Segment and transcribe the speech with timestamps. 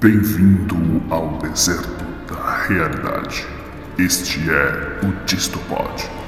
[0.00, 0.76] Bem-vindo
[1.10, 3.46] ao deserto da realidade.
[3.98, 6.21] Este é o Distopod.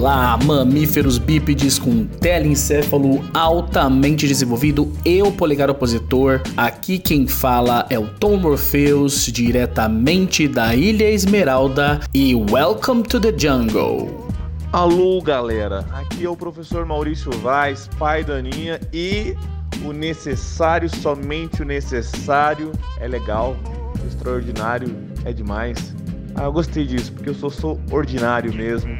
[0.00, 6.40] Olá, mamíferos bípedes com telencéfalo altamente desenvolvido, eu, polegar opositor.
[6.56, 13.30] Aqui quem fala é o Tom Morpheus, diretamente da Ilha Esmeralda, e welcome to the
[13.36, 14.26] jungle.
[14.72, 15.84] Alô, galera.
[15.92, 19.36] Aqui é o professor Maurício Vaz, pai da Aninha, e
[19.84, 23.54] o necessário, somente o necessário é legal,
[24.08, 25.94] extraordinário é demais.
[26.34, 28.96] Ah, eu gostei disso, porque eu sou, sou ordinário mesmo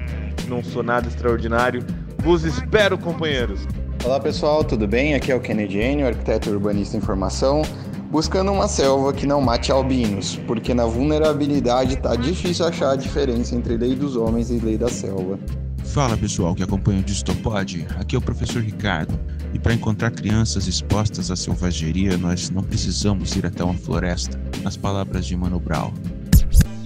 [0.50, 1.82] não sou nada extraordinário.
[2.18, 3.60] Vos espero, companheiros.
[4.04, 5.14] Olá pessoal, tudo bem?
[5.14, 7.62] Aqui é o Kennedy Enio, arquiteto urbanista em formação,
[8.10, 13.54] buscando uma selva que não mate albinos, porque na vulnerabilidade tá difícil achar a diferença
[13.54, 15.38] entre lei dos homens e lei da selva.
[15.84, 19.18] Fala pessoal que acompanha o Distopod, aqui é o professor Ricardo.
[19.52, 24.40] E para encontrar crianças expostas à selvageria, nós não precisamos ir até uma floresta.
[24.62, 25.93] Nas palavras de Mano Brown.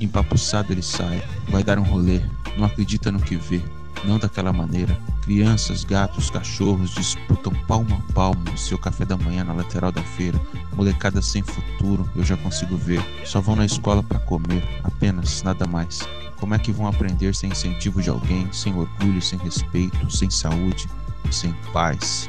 [0.01, 2.21] Empapuçado ele sai, vai dar um rolê,
[2.57, 3.63] não acredita no que vê,
[4.05, 4.99] não daquela maneira.
[5.23, 10.03] Crianças, gatos, cachorros disputam palmo a palmo o seu café da manhã na lateral da
[10.03, 10.41] feira.
[10.75, 13.03] Molecada sem futuro, eu já consigo ver.
[13.25, 16.01] Só vão na escola para comer, apenas, nada mais.
[16.39, 20.89] Como é que vão aprender sem incentivo de alguém, sem orgulho, sem respeito, sem saúde,
[21.31, 22.29] sem paz?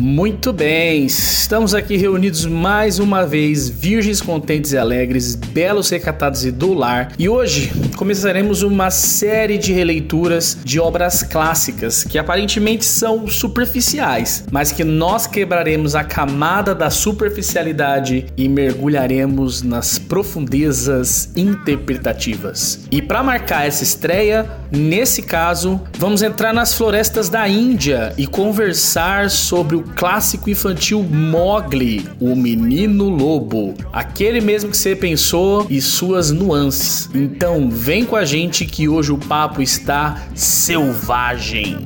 [0.00, 6.50] Muito bem, estamos aqui reunidos mais uma vez, virgens contentes e alegres, belos recatados e
[6.50, 7.12] do lar.
[7.18, 14.72] E hoje começaremos uma série de releituras de obras clássicas que aparentemente são superficiais, mas
[14.72, 22.86] que nós quebraremos a camada da superficialidade e mergulharemos nas profundezas interpretativas.
[22.90, 29.28] E para marcar essa estreia, nesse caso, vamos entrar nas florestas da Índia e conversar
[29.28, 36.30] sobre o clássico infantil Mogli, o menino lobo, aquele mesmo que você pensou e suas
[36.30, 37.10] nuances.
[37.14, 41.76] Então vem com a gente que hoje o papo está selvagem.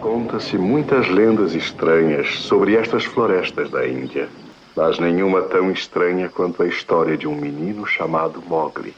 [0.00, 4.28] Conta-se muitas lendas estranhas sobre estas florestas da Índia,
[4.74, 8.94] mas nenhuma tão estranha quanto a história de um menino chamado Mowgli.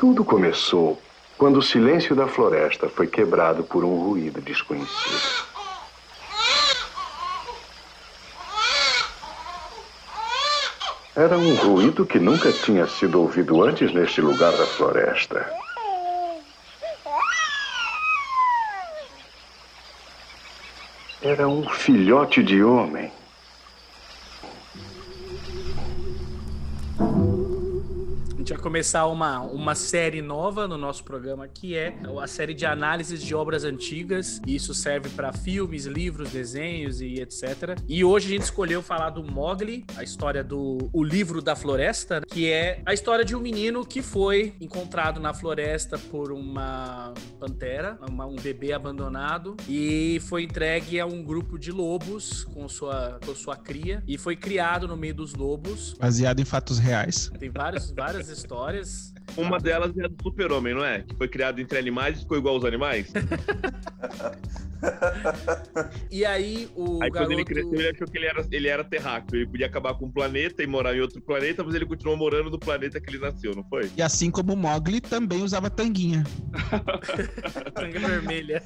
[0.00, 0.98] Tudo começou
[1.36, 5.28] quando o silêncio da floresta foi quebrado por um ruído desconhecido.
[11.14, 15.52] Era um ruído que nunca tinha sido ouvido antes neste lugar da floresta.
[21.20, 23.19] Era um filhote de homem.
[28.50, 32.66] Gente vai começar uma, uma série nova no nosso programa, que é a série de
[32.66, 34.40] análises de obras antigas.
[34.44, 37.78] E isso serve para filmes, livros, desenhos e etc.
[37.88, 42.22] E hoje a gente escolheu falar do Mogli, a história do o livro da floresta,
[42.26, 47.98] que é a história de um menino que foi encontrado na floresta por uma pantera,
[48.08, 53.34] uma, um bebê abandonado, e foi entregue a um grupo de lobos com sua, com
[53.34, 55.94] sua cria, e foi criado no meio dos lobos.
[56.00, 57.30] Baseado em fatos reais.
[57.38, 59.12] Tem vários, várias histórias.
[59.36, 61.02] Uma delas é a do super-homem, não é?
[61.02, 63.12] Que foi criado entre animais e ficou igual aos animais.
[66.10, 67.18] e aí o Aí garoto...
[67.18, 69.36] quando ele cresceu, ele achou que ele era, ele era terráqueo.
[69.36, 72.50] Ele podia acabar com o planeta e morar em outro planeta, mas ele continuou morando
[72.50, 73.90] no planeta que ele nasceu, não foi?
[73.96, 76.24] E assim como o Mogli também usava tanguinha.
[77.74, 78.62] Tanga vermelha.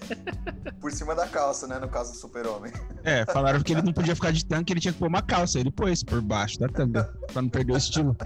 [0.81, 1.79] Por cima da calça, né?
[1.79, 2.73] No caso do super-homem.
[3.03, 5.59] É, falaram que ele não podia ficar de tanque, ele tinha que pôr uma calça.
[5.59, 8.17] Ele pôs por baixo da tanga, pra não perder o estilo.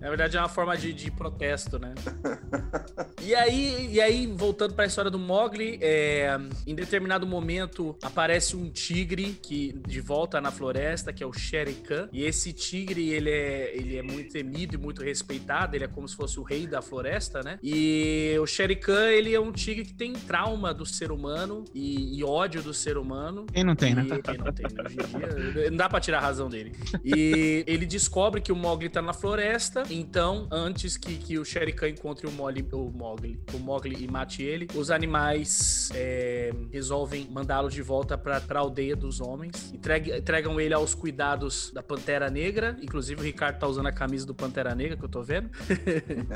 [0.00, 1.94] Na verdade é uma forma de, de protesto, né?
[3.20, 8.56] E aí, e aí, voltando para a história do Mogli, é, em determinado momento aparece
[8.56, 12.08] um tigre que de volta na floresta, que é o Shere Khan.
[12.12, 16.08] E esse tigre, ele é, ele é muito temido e muito respeitado, ele é como
[16.08, 17.58] se fosse o rei da floresta, né?
[17.62, 22.18] E o Shere Khan, ele é um tigre que tem trauma do ser humano e,
[22.18, 23.46] e ódio do ser humano.
[23.52, 24.06] Quem não tem, né?
[24.06, 24.84] E, quem não tem, né?
[24.86, 26.72] Hoje em dia, não dá pra tirar a razão dele.
[27.04, 31.72] E ele descobre que o Mogli tá na floresta, então, antes que, que o Shere
[31.72, 37.26] Khan encontre o, Mogli, o, Mogli, o Mogli e mate ele, os animais é, resolvem
[37.30, 42.28] mandá-lo de volta pra, pra aldeia dos homens, entregue, entregam ele aos cuidados da Pantera
[42.28, 45.48] Negra, inclusive o Ricardo tá usando a camisa do Pantera Negra, que eu tô vendo.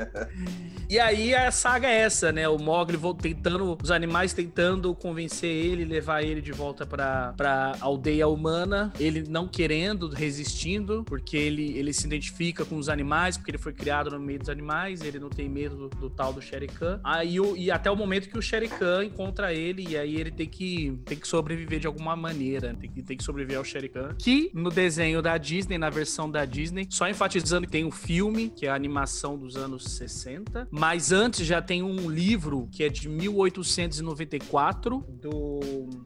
[0.89, 2.47] e aí a saga é essa, né?
[2.49, 8.27] O Mogli tentando, os animais tentando convencer ele, levar ele de volta pra, pra aldeia
[8.27, 13.57] humana, ele não querendo, resistindo, porque ele, ele se identifica com os animais, porque ele
[13.57, 16.67] foi criado no meio dos animais, ele não tem medo do, do tal do Shere
[16.67, 16.99] Khan.
[17.03, 20.31] Aí, o- e até o momento que o Shere Khan encontra ele, e aí ele
[20.31, 23.89] tem que, tem que sobreviver de alguma maneira, tem que, tem que sobreviver ao Shere
[23.89, 24.15] Khan.
[24.17, 28.49] Que no desenho da Disney, na versão da Disney, só enfatizando que tem um filme,
[28.49, 32.89] que é a animação dos anos 60, mas antes já tem um livro que é
[32.89, 35.59] de 1894, do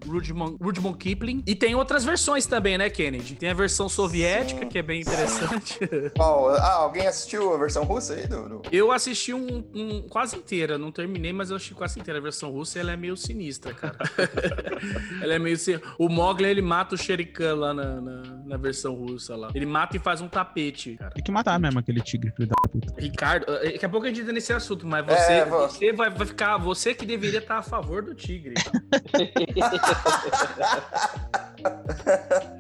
[0.06, 3.36] Rudyard Rudyard Kipling, e tem outras versões também, né, Kennedy?
[3.36, 4.68] Tem a versão soviética, Sim.
[4.70, 5.80] que é bem interessante.
[6.16, 6.50] Qual?
[6.50, 10.77] Ah, alguém assistiu a versão russa aí, do, do- Eu assisti um, um- quase inteira,
[10.77, 12.19] não terminei, mas eu assisti quase inteira.
[12.19, 13.97] A versão russa ela é meio sinistra, cara.
[15.21, 15.57] ela é meio.
[15.57, 19.50] sin- O Mogli ele mata o Sherikan lá na, na, na versão russa lá.
[19.56, 21.12] Ele mata e faz um tapete, cara.
[21.12, 22.94] Tem que matar mesmo aquele tigre, filho da puta.
[23.01, 25.91] Ricardo, eh, daqui a pouco a gente entra nesse assunto, mas você, É, vou- você
[25.94, 26.57] vai, vai ficar.
[26.57, 28.53] Você que deveria estar a favor do tigre.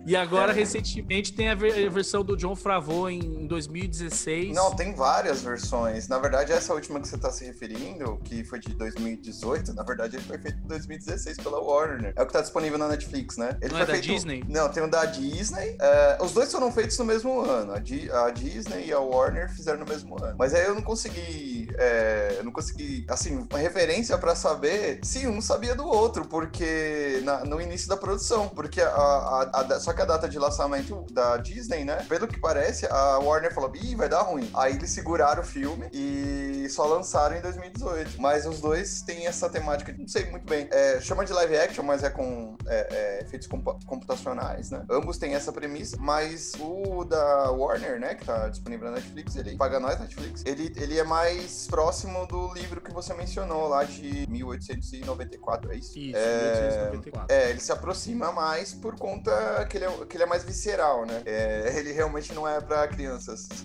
[0.05, 4.55] e agora, recentemente, tem a, ver- a versão do John Favreau em 2016.
[4.55, 6.06] Não, tem várias versões.
[6.07, 10.15] Na verdade, essa última que você tá se referindo, que foi de 2018, na verdade
[10.15, 12.13] ele foi feito em 2016 pela Warner.
[12.15, 13.57] É o que tá disponível na Netflix, né?
[13.61, 14.05] Ele Não foi é da feito...
[14.07, 14.43] Disney?
[14.47, 15.75] Não, tem o da Disney.
[15.79, 17.73] É, os dois foram feitos no mesmo ano.
[17.73, 20.35] A, Di- a Disney e a Warner fizeram no mesmo ano.
[20.37, 21.67] Mas aí eu não consegui.
[21.77, 23.05] é, eu não consegui.
[23.09, 27.97] Assim, uma referência pra saber se um sabia do outro, porque na- no início da
[27.97, 28.47] produção.
[28.49, 32.05] Porque a, a- a só que a data de lançamento da Disney, né?
[32.07, 34.49] Pelo que parece, a Warner falou: ih, vai dar ruim.
[34.55, 38.21] Aí eles seguraram o filme e só lançaram em 2018.
[38.21, 40.67] Mas os dois têm essa temática, não sei muito bem.
[40.71, 42.87] É, chama de live action, mas é com é,
[43.19, 44.85] é, efeitos computacionais, né?
[44.89, 49.55] Ambos têm essa premissa, mas o da Warner, né, que tá disponível na Netflix, ele
[49.57, 54.27] paga nós Netflix, ele, ele é mais próximo do livro que você mencionou lá de
[54.29, 55.97] 1894, é isso?
[55.97, 57.35] Isso, É, 1894.
[57.35, 61.05] É, ele se aproxima mais por conta que ele é, que ele é mais visceral,
[61.05, 61.21] né?
[61.25, 63.47] É, ele realmente não é pra crianças.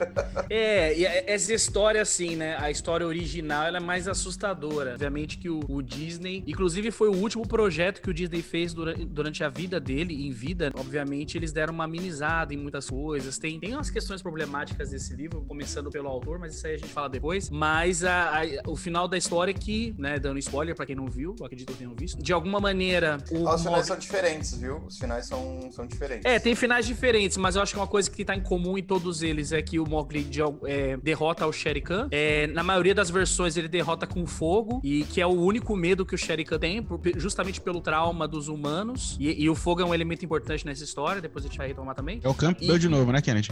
[0.51, 2.57] É, e é- essa história, assim, né?
[2.59, 4.93] A história original ela é mais assustadora.
[4.93, 9.05] Obviamente que o, o Disney, inclusive, foi o último projeto que o Disney fez durante,
[9.05, 10.71] durante a vida dele, em vida.
[10.79, 13.39] Obviamente, eles deram uma amenizada em muitas coisas.
[13.39, 16.91] Tem, tem umas questões problemáticas desse livro, começando pelo autor, mas isso aí a gente
[16.93, 17.51] fala depois.
[17.51, 21.07] Mas a- a- o final da história é que, né, dando spoiler pra quem não
[21.07, 24.79] viu, eu acredito que tenham visto, de alguma maneira, o Os finais são diferentes, viu?
[24.87, 26.25] Os finais são, são diferentes.
[26.25, 28.83] é, tem finais diferentes, mas eu acho que uma coisa que tá em comum em
[28.83, 32.09] todos eles é que o Mowgli de- é, derrota o Shere Khan.
[32.15, 36.05] É, na maioria das versões ele derrota com fogo, e que é o único medo
[36.05, 39.17] que o Shere Khan tem, por- justamente pelo trauma dos humanos.
[39.19, 41.95] E, e o fogo é um elemento importante nessa história, depois a gente vai retomar
[41.95, 42.21] também.
[42.23, 43.51] É o Campbell E- de novo, né, Kennedy?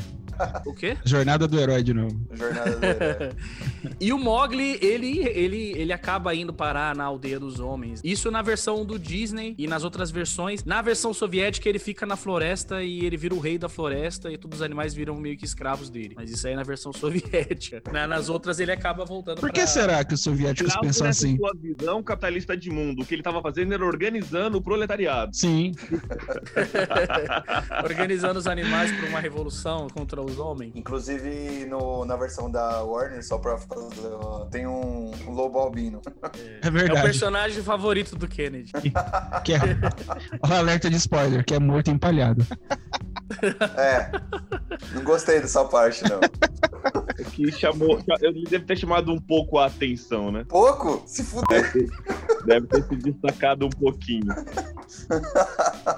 [0.67, 0.97] O quê?
[1.07, 2.21] Jornada do herói de novo.
[2.33, 3.31] Jornada do Herói.
[3.99, 8.01] E o Mogli, ele, ele, ele acaba indo parar na aldeia dos homens.
[8.05, 10.65] Isso na versão do Disney e nas outras versões.
[10.65, 14.37] Na versão soviética, ele fica na floresta e ele vira o rei da floresta e
[14.39, 16.15] todos os animais viram meio que escravos dele.
[16.17, 17.83] Mas isso aí é na versão soviética.
[17.93, 21.06] Na- nas outras, ele acaba voltando Por que pra- será que os soviéticos Afinal, pensam
[21.08, 21.37] assim?
[21.37, 25.37] sua visão capitalista de mundo, o que ele estava fazendo era organizando o proletariado.
[25.37, 25.73] Sim,
[27.85, 30.73] Organizando os animais para uma revolução contra os homens.
[30.75, 33.91] Inclusive, no, na versão da Warner, só pra fazer.
[34.50, 36.00] Tem um, um lobo albino.
[36.62, 37.02] é É o verdade.
[37.02, 38.73] personagem favorito do Kennedy.
[39.44, 39.58] que é
[40.49, 42.47] o alerta de spoiler, que é morto empalhado.
[43.76, 44.11] É.
[44.95, 46.21] Não gostei dessa parte, não.
[47.30, 48.02] Que chamou.
[48.40, 50.44] Ele deve ter chamado um pouco a atenção, né?
[50.49, 51.02] Pouco?
[51.06, 51.70] Se fuder.
[52.47, 54.25] Deve ter se destacado um pouquinho.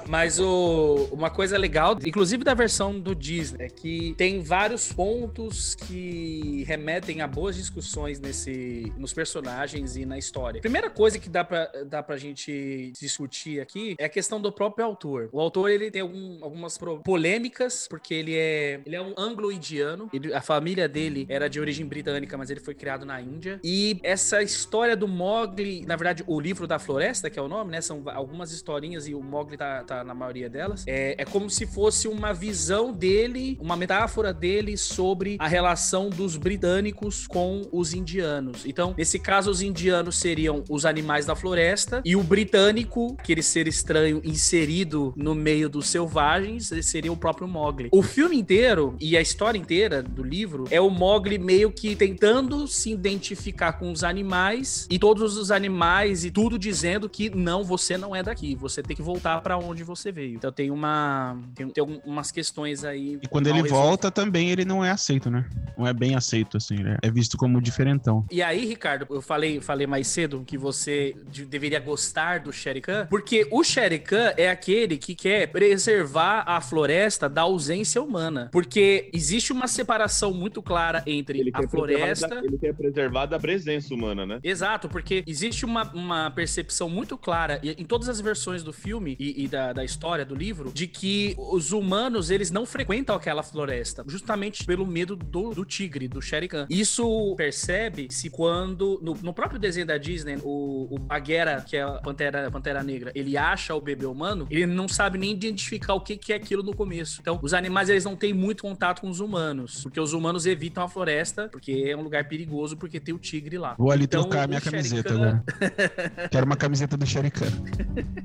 [0.08, 5.74] Mas o, uma coisa legal, inclusive da versão do Disney, é que tem vários pontos
[5.74, 10.60] que remetem a boas discussões nesse, nos personagens e na história.
[10.60, 14.84] Primeira coisa que dá pra, dá pra gente discutir aqui é a questão do próprio
[14.84, 15.28] autor.
[15.32, 20.40] O autor ele tem algum- algumas polêmicas, porque ele é, ele é um anglo-indiano, a
[20.40, 23.60] família dele era de origem britânica, mas ele foi criado na Índia.
[23.62, 27.70] E essa história do Mogli, na verdade, o livro da floresta, que é o nome,
[27.70, 27.80] né?
[27.80, 31.66] São algumas historinhas e o Mogli tá, tá na maioria delas, é, é como se
[31.66, 38.64] fosse uma visão dele, uma metáfora dele sobre a relação dos britânicos com os indianos.
[38.66, 43.66] Então, nesse caso, os indianos seriam os animais da floresta e o britânico, aquele ser
[43.66, 47.88] estranho inserido no meio dos selvagens, seria o próprio Mogli.
[47.92, 52.66] O filme inteiro e a história inteira do livro é o Mogli meio que tentando
[52.66, 57.96] se identificar com os animais e todos os animais e tudo dizendo que não, você
[57.96, 60.34] não é daqui, você tem que voltar para onde você veio.
[60.34, 63.18] Então tem uma tem, tem umas questões aí.
[63.22, 65.48] E quando ele volta também ele não é aceito, né?
[65.76, 68.26] Não é bem aceito assim, é visto como diferentão.
[68.30, 71.16] E aí, Ricardo, eu falei, falei mais cedo que você
[71.48, 76.60] deveria gostar do Shere Khan, porque o Shere Khan é aquele que quer preservar a
[76.60, 82.01] floresta da ausência humana, porque existe uma separação muito clara entre ele a floresta.
[82.02, 84.40] Da, ele quer preservar da presença humana, né?
[84.42, 89.44] Exato, porque existe uma, uma percepção muito clara em todas as versões do filme e,
[89.44, 94.04] e da, da história do livro de que os humanos eles não frequentam aquela floresta,
[94.06, 96.66] justamente pelo medo do, do tigre, do Shere Khan.
[96.68, 101.92] Isso percebe-se quando, no, no, próprio desenho da Disney, o, o Bagheera, que é a
[101.92, 106.00] Pantera, a Pantera Negra, ele acha o bebê humano, ele não sabe nem identificar o
[106.00, 107.20] que, que é aquilo no começo.
[107.20, 110.84] Então, os animais eles não têm muito contato com os humanos, porque os humanos evitam
[110.84, 113.74] a floresta, porque é um lugar perigoso, porque tem o tigre lá.
[113.78, 115.14] Vou ali então, trocar a minha camiseta Khan...
[115.14, 115.44] agora.
[116.30, 117.50] Quero uma camiseta do Shere Khan.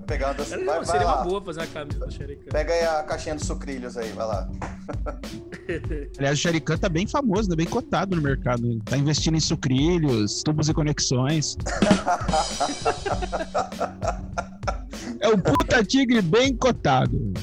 [0.05, 2.51] Pegar uma Não, vai, seria uma boa fazer uma camiseta do Shere Khan.
[2.51, 4.49] Pega aí a caixinha dos sucrilhos aí, vai lá.
[6.17, 8.79] Aliás, o Shere Khan tá bem famoso, tá bem cotado no mercado.
[8.85, 11.57] Tá investindo em sucrilhos, tubos e conexões.
[15.19, 17.33] É o puta tigre bem cotado.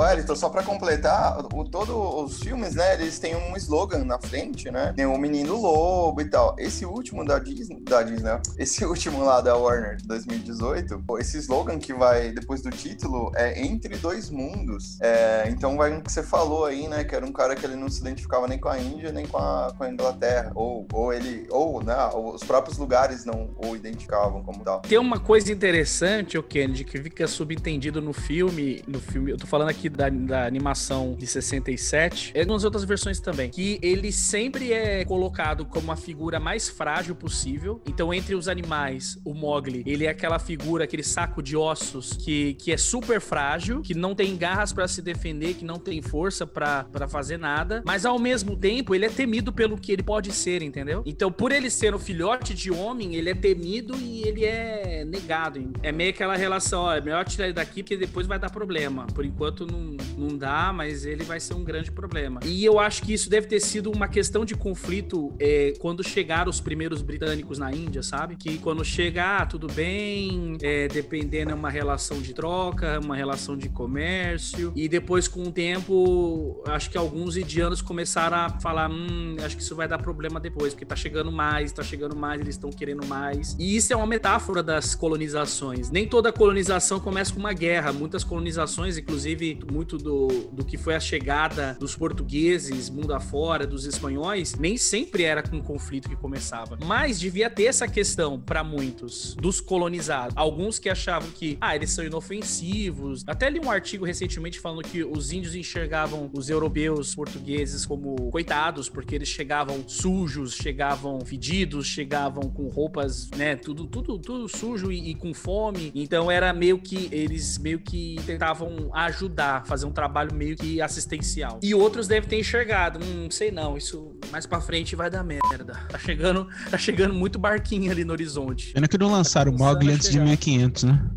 [0.00, 4.70] Wellington, só pra completar, o, todos os filmes, né, eles têm um slogan na frente,
[4.70, 4.92] né?
[4.96, 6.56] Tem o Menino Lobo e tal.
[6.58, 11.78] Esse último da Disney, da Disney, esse último lá da Warner, de 2018, esse slogan
[11.78, 14.98] que vai depois do título é Entre Dois Mundos.
[15.00, 17.76] É, então vai o que você falou aí, né, que era um cara que ele
[17.76, 20.52] não se identificava nem com a Índia, nem com a, com a Inglaterra.
[20.54, 24.80] Ou, ou ele, ou, né, os próprios lugares não o identificavam como tal.
[24.80, 29.46] Tem uma coisa interessante, o Kennedy, que fica subentendido no filme, no filme, eu tô
[29.46, 34.72] falando aqui da, da animação de 67, e nas outras versões também, que ele sempre
[34.72, 37.82] é colocado como a figura mais frágil possível.
[37.86, 42.54] Então, entre os animais, o Mogli, ele é aquela figura, aquele saco de ossos que,
[42.54, 46.46] que é super frágil, que não tem garras para se defender, que não tem força
[46.46, 50.62] para fazer nada, mas ao mesmo tempo ele é temido pelo que ele pode ser,
[50.62, 51.02] entendeu?
[51.04, 55.72] Então, por ele ser o filhote de homem, ele é temido e ele é negado.
[55.82, 59.06] É meio aquela relação, ó, é melhor tirar ele daqui porque depois vai dar problema.
[59.08, 62.40] Por enquanto não, não dá, mas ele vai ser um grande problema.
[62.44, 66.50] E eu acho que isso deve ter sido uma questão de conflito é, quando chegaram
[66.50, 68.36] os primeiros britânicos na Índia, sabe?
[68.36, 73.56] Que quando chega, ah, tudo bem, é, dependendo é uma relação de troca, uma relação
[73.56, 74.72] de comércio.
[74.76, 79.62] E depois, com o tempo, acho que alguns indianos começaram a falar: hum, acho que
[79.62, 83.06] isso vai dar problema depois, porque tá chegando mais, tá chegando mais, eles estão querendo
[83.06, 83.56] mais.
[83.58, 85.90] E isso é uma metáfora das colonizações.
[85.90, 87.92] Nem toda colonização começa com uma guerra.
[87.92, 93.84] Muitas colonizações, inclusive muito do, do que foi a chegada dos portugueses mundo afora, dos
[93.84, 96.78] espanhóis, nem sempre era com conflito que começava.
[96.84, 100.34] Mas devia ter essa questão para muitos dos colonizados.
[100.36, 103.22] Alguns que achavam que, ah, eles são inofensivos.
[103.26, 108.88] Até li um artigo recentemente falando que os índios enxergavam os europeus portugueses como coitados,
[108.88, 115.10] porque eles chegavam sujos, chegavam fedidos, chegavam com roupas, né, tudo, tudo, tudo sujo e,
[115.10, 115.92] e com fome.
[115.94, 121.60] Então era meio que eles meio que tentavam ajudar, fazer um trabalho meio que assistencial.
[121.62, 125.22] E outros devem ter enxergado, hum, não sei não, isso mais para frente vai dar
[125.22, 125.74] merda.
[125.88, 128.72] Tá chegando, tá chegando muito barquinho ali no horizonte.
[128.72, 131.10] Pena que não lançaram o Mogli antes de 1500, né?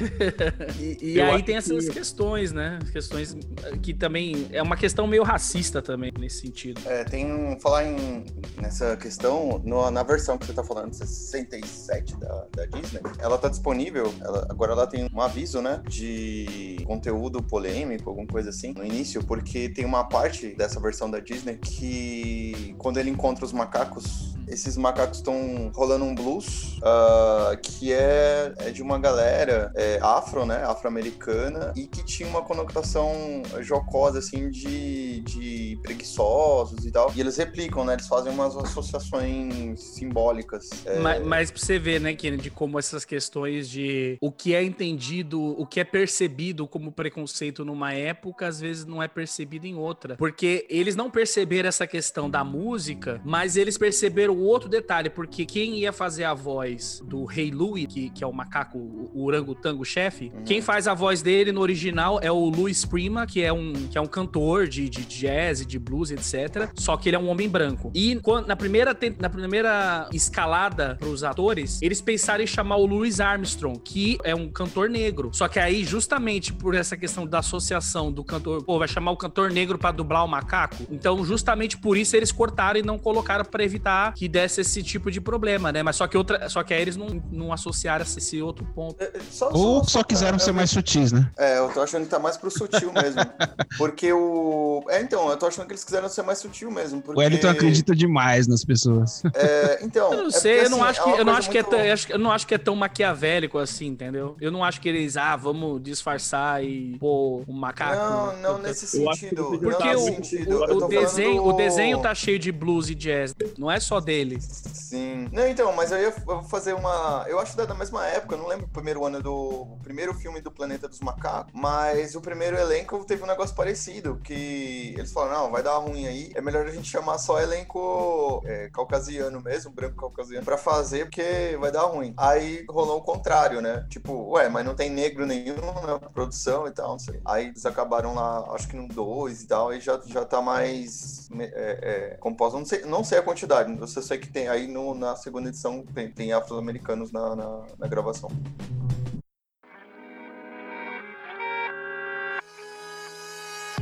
[0.78, 1.94] e, e aí tem essas que...
[1.94, 2.78] questões, né?
[2.92, 3.36] Questões
[3.82, 6.80] que também é uma questão meio racista também nesse sentido.
[6.86, 8.24] É, tem um, falar em
[8.60, 13.48] nessa questão no, na versão que você tá falando, 67 da, da Disney, ela tá
[13.48, 18.84] disponível, ela, agora ela tem um aviso, né, de conteúdo polêmico, alguma coisa assim, no
[18.84, 24.34] início, porque tem uma parte dessa versão da Disney que quando ele encontra os macacos
[24.48, 30.44] esses macacos estão rolando um blues uh, que é, é, de uma galera é, afro,
[30.44, 30.64] né?
[30.64, 37.12] Afro-americana e que tinha uma conotação jocosa, assim, de, de preguiçosos e tal.
[37.14, 37.94] E eles replicam, né?
[37.94, 40.70] Eles fazem umas associações simbólicas.
[40.84, 40.98] É...
[41.00, 45.40] Mas, mas pra você ver, né, Kennedy, como essas questões de o que é entendido,
[45.40, 50.16] o que é percebido como preconceito numa época, às vezes não é percebido em outra.
[50.16, 55.44] Porque eles não perceberam essa questão da música, mas eles perceberam um outro detalhe, porque
[55.44, 59.24] quem ia fazer a voz do Rei Louie, que, que é o macaco, o, o
[59.24, 60.44] orangotango chefe, uhum.
[60.44, 63.96] quem faz a voz dele no original é o Luiz Prima, que é um, que
[63.96, 66.70] é um cantor de, de jazz, de blues, etc.
[66.74, 67.90] Só que ele é um homem branco.
[67.94, 73.20] E quando, na, primeira, na primeira escalada pros atores, eles pensaram em chamar o Louis
[73.20, 75.30] Armstrong, que é um cantor negro.
[75.32, 79.16] Só que aí, justamente por essa questão da associação do cantor, pô, vai chamar o
[79.16, 80.86] cantor negro para dublar o macaco.
[80.90, 85.10] Então, justamente por isso eles cortaram e não colocaram para evitar que desse esse tipo
[85.10, 85.82] de problema, né?
[85.82, 89.02] Mas só que outra, só que aí eles não, não associaram esse outro ponto.
[89.02, 91.30] É, só, Ou só, só quiseram ser mais sutis, né?
[91.38, 93.20] É, eu tô achando que tá mais pro sutil mesmo.
[93.78, 94.84] porque o.
[94.88, 97.02] É, então, eu tô achando que eles quiseram ser mais sutil mesmo.
[97.02, 97.20] Porque...
[97.20, 99.22] O Elton acredita demais nas pessoas.
[99.34, 100.12] É, então.
[100.12, 101.58] Eu não é sei, porque, eu, não assim, acho que, é eu, não acho que
[101.58, 101.78] é tão,
[102.10, 104.36] eu não acho que é tão maquiavélico assim, entendeu?
[104.40, 107.96] Eu não acho que eles, ah, vamos disfarçar e pôr um macaco.
[107.96, 109.58] Não, não nesse sentido.
[109.60, 110.56] Porque o, sentido.
[110.56, 111.54] o, o desenho, falando...
[111.54, 113.34] o desenho tá cheio de blues e jazz.
[113.58, 114.13] Não é só dele.
[114.40, 115.28] Sim.
[115.32, 116.12] Não, então, mas eu ia
[116.48, 117.24] fazer uma.
[117.28, 119.78] Eu acho da mesma época, eu não lembro o primeiro ano do.
[119.82, 124.20] Primeiro filme do Planeta dos Macacos, mas o primeiro elenco teve um negócio parecido.
[124.22, 126.32] Que eles falaram, não, vai dar ruim aí.
[126.34, 131.56] É melhor a gente chamar só elenco é, caucasiano mesmo, branco caucasiano, pra fazer, porque
[131.60, 132.14] vai dar ruim.
[132.16, 133.86] Aí rolou o contrário, né?
[133.88, 135.56] Tipo, ué, mas não tem negro nenhum
[135.86, 137.20] na produção e tal, não sei.
[137.24, 141.28] Aí eles acabaram lá, acho que no 2 e tal, aí já, já tá mais
[141.40, 142.58] é, é, composto.
[142.58, 145.82] Não sei, não sei a quantidade, eu sei que tem aí no, na segunda edição
[145.94, 148.30] tem, tem afro-americanos na, na, na gravação.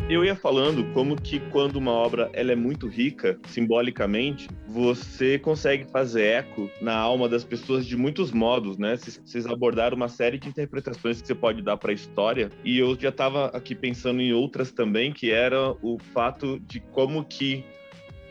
[0.09, 5.87] Eu ia falando como que quando uma obra ela é muito rica simbolicamente, você consegue
[5.91, 8.97] fazer eco na alma das pessoas de muitos modos, né?
[8.97, 12.95] Vocês abordaram uma série de interpretações que você pode dar para a história e eu
[12.99, 17.64] já estava aqui pensando em outras também, que era o fato de como que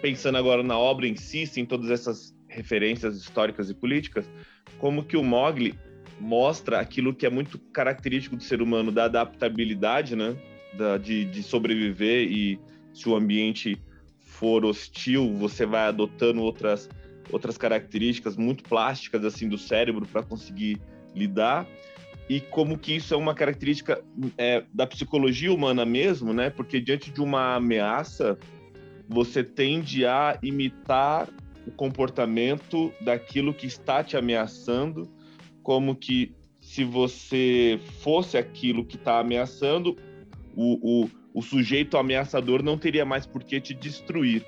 [0.01, 4.29] pensando agora na obra em si, em todas essas referências históricas e políticas,
[4.77, 5.77] como que o Mogli
[6.20, 10.36] mostra aquilo que é muito característico do ser humano, da adaptabilidade, né?
[10.77, 12.60] Da, de, de sobreviver e
[12.93, 13.77] se o ambiente
[14.20, 16.89] for hostil, você vai adotando outras,
[17.29, 20.81] outras características muito plásticas assim do cérebro para conseguir
[21.13, 21.67] lidar
[22.29, 24.01] e como que isso é uma característica
[24.38, 26.50] é, da psicologia humana mesmo, né?
[26.50, 28.38] Porque diante de uma ameaça,
[29.12, 31.27] você tende a imitar
[31.68, 35.12] o comportamento daquilo que está te ameaçando,
[35.62, 39.98] como que se você fosse aquilo que está ameaçando,
[40.56, 44.46] o, o, o sujeito ameaçador não teria mais por que te destruir.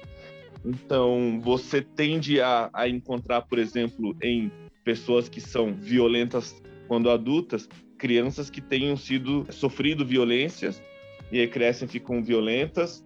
[0.63, 4.49] Então, você tende a, a encontrar, por exemplo, em
[4.85, 6.55] pessoas que são violentas
[6.87, 7.67] quando adultas,
[7.97, 10.81] crianças que tenham sido sofrido violências
[11.31, 13.03] e aí crescem ficam violentas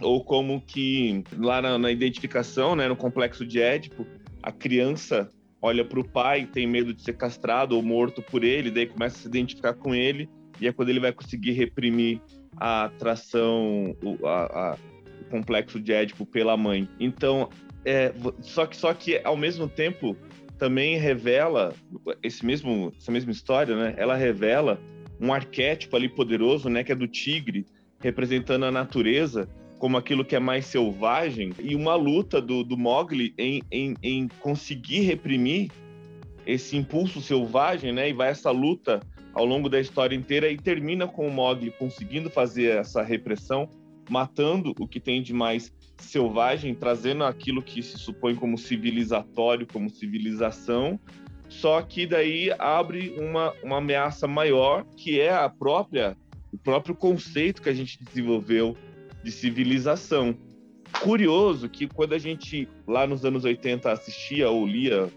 [0.00, 4.06] ou como que lá na, na identificação, né, no complexo de Édipo,
[4.42, 5.30] a criança
[5.60, 9.16] olha para o pai, tem medo de ser castrado ou morto por ele, daí começa
[9.16, 10.28] a se identificar com ele,
[10.60, 12.20] e é quando ele vai conseguir reprimir
[12.56, 14.78] a atração, o, a, a,
[15.20, 16.88] o complexo de Édipo pela mãe.
[16.98, 17.48] Então,
[17.84, 20.16] é, só, que, só que ao mesmo tempo
[20.58, 21.72] também revela
[22.22, 23.94] esse mesmo, essa mesma história, né?
[23.96, 24.80] Ela revela
[25.20, 26.82] um arquétipo ali poderoso, né?
[26.82, 27.64] Que é do tigre,
[28.00, 33.32] representando a natureza como aquilo que é mais selvagem, e uma luta do, do Mogli
[33.38, 35.70] em, em, em conseguir reprimir
[36.46, 38.08] esse impulso selvagem, né?
[38.08, 39.00] E vai essa luta
[39.32, 43.68] ao longo da história inteira e termina com o Mogli conseguindo fazer essa repressão,
[44.10, 49.90] matando o que tem de mais selvagem, trazendo aquilo que se supõe como civilizatório, como
[49.90, 50.98] civilização,
[51.48, 56.16] só que daí abre uma, uma ameaça maior, que é a própria
[56.50, 58.74] o próprio conceito que a gente desenvolveu
[59.28, 60.34] de civilização.
[61.02, 65.10] Curioso que quando a gente, lá nos anos 80, assistia ou lia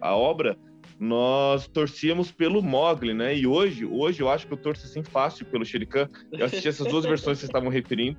[0.00, 0.56] a obra,
[0.98, 3.36] nós torcíamos pelo Mogli, né?
[3.36, 6.08] E hoje, hoje eu acho que eu torço assim fácil pelo Shuriken.
[6.32, 8.18] Eu assisti essas duas versões que vocês estavam referindo,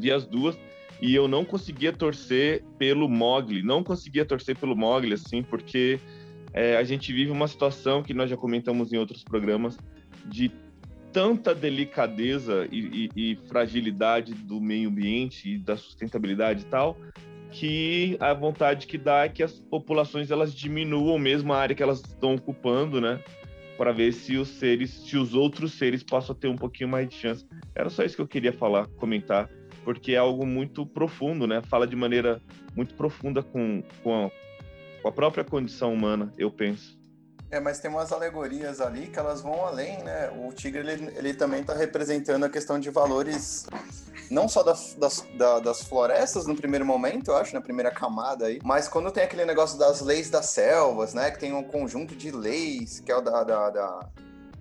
[0.00, 0.58] vi as duas,
[1.00, 6.00] e eu não conseguia torcer pelo Mogli, não conseguia torcer pelo Mogli, assim, porque
[6.54, 9.78] é, a gente vive uma situação que nós já comentamos em outros programas,
[10.24, 10.50] de
[11.12, 16.96] tanta delicadeza e, e, e, fragilidade do meio ambiente e da sustentabilidade e tal,
[17.50, 21.82] que a vontade que dá é que as populações elas diminuam mesmo a área que
[21.82, 23.20] elas estão ocupando, né?
[23.76, 27.14] Para ver se os seres, se os outros seres possam ter um pouquinho mais de
[27.14, 27.46] chance.
[27.74, 29.50] Era só isso que eu queria falar, comentar,
[29.84, 31.60] porque é algo muito profundo, né?
[31.62, 32.40] Fala de maneira
[32.76, 34.30] muito profunda com, com, a,
[35.02, 36.99] com a própria condição humana, eu penso.
[37.50, 40.30] É, mas tem umas alegorias ali que elas vão além, né?
[40.30, 43.66] O tigre, ele, ele também está representando a questão de valores
[44.30, 45.26] não só das, das,
[45.62, 49.44] das, florestas no primeiro momento, eu acho, na primeira camada aí, mas quando tem aquele
[49.44, 51.32] negócio das leis das selvas, né?
[51.32, 54.08] Que tem um conjunto de leis, que é o da, da, da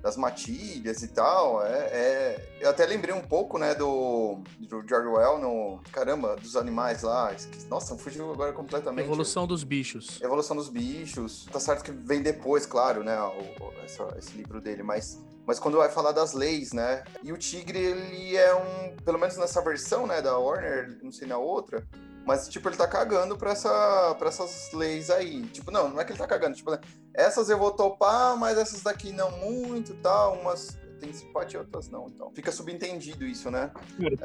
[0.02, 1.66] das matilhas e tal.
[1.66, 5.80] É, é, Eu até lembrei um pouco, né, do, do George Orwell no.
[5.92, 7.34] Caramba, dos animais lá.
[7.70, 9.06] Nossa, fugiu agora completamente.
[9.06, 10.22] Evolução dos bichos.
[10.22, 11.46] Evolução dos bichos.
[11.52, 15.20] Tá certo que vem depois, claro, né, o, o, essa, esse livro dele, mas.
[15.46, 17.04] Mas quando vai falar das leis, né?
[17.24, 18.96] E o tigre, ele é um.
[18.98, 21.88] Pelo menos nessa versão, né, da Warner, não sei na outra
[22.26, 25.42] mas, tipo, ele tá cagando pra, essa, pra essas leis aí.
[25.48, 26.56] Tipo, não, não é que ele tá cagando.
[26.56, 26.78] Tipo,
[27.14, 30.40] essas eu vou topar, mas essas daqui não muito tal.
[30.40, 32.08] Umas tem simpatia e outras não.
[32.08, 33.72] Então, fica subentendido isso, né?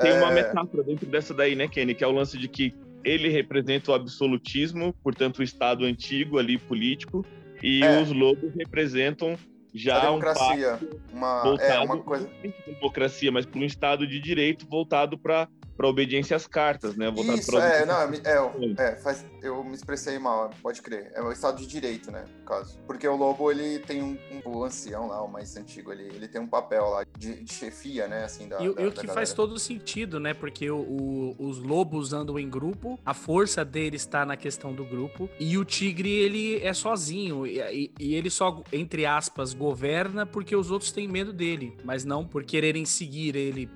[0.00, 0.18] Tem é...
[0.18, 1.94] uma metáfora dentro dessa daí, né, Kenny?
[1.94, 6.58] Que é o lance de que ele representa o absolutismo, portanto, o Estado antigo ali,
[6.58, 7.24] político,
[7.62, 8.00] e é.
[8.00, 9.36] os lobos representam
[9.72, 10.78] já a democracia,
[11.12, 12.30] um uma, é, uma coisa...
[12.66, 17.10] democracia, mas para um Estado de direito voltado para para obediência às cartas, né?
[17.10, 21.10] Voltado Isso, é, não, é, é, faz, eu me expressei mal, pode crer.
[21.14, 22.78] É o Estado de Direito, né, no caso.
[22.86, 26.28] Porque o Lobo, ele tem um, um o ancião lá, o mais antigo, ele, ele
[26.28, 29.06] tem um papel lá de, de chefia, né, assim, da E, da, e o que
[29.08, 33.96] faz todo sentido, né, porque o, o, os lobos andam em grupo, a força dele
[33.96, 38.30] está na questão do grupo, e o tigre, ele é sozinho, e, e, e ele
[38.30, 43.36] só, entre aspas, governa porque os outros têm medo dele, mas não por quererem seguir
[43.36, 43.68] ele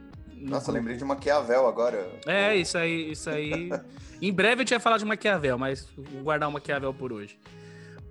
[0.43, 2.09] nossa, lembrei de Maquiavel agora.
[2.27, 3.71] É, isso aí, isso aí.
[4.21, 7.39] em breve eu tinha falado de Maquiavel, mas vou guardar o Maquiavel por hoje.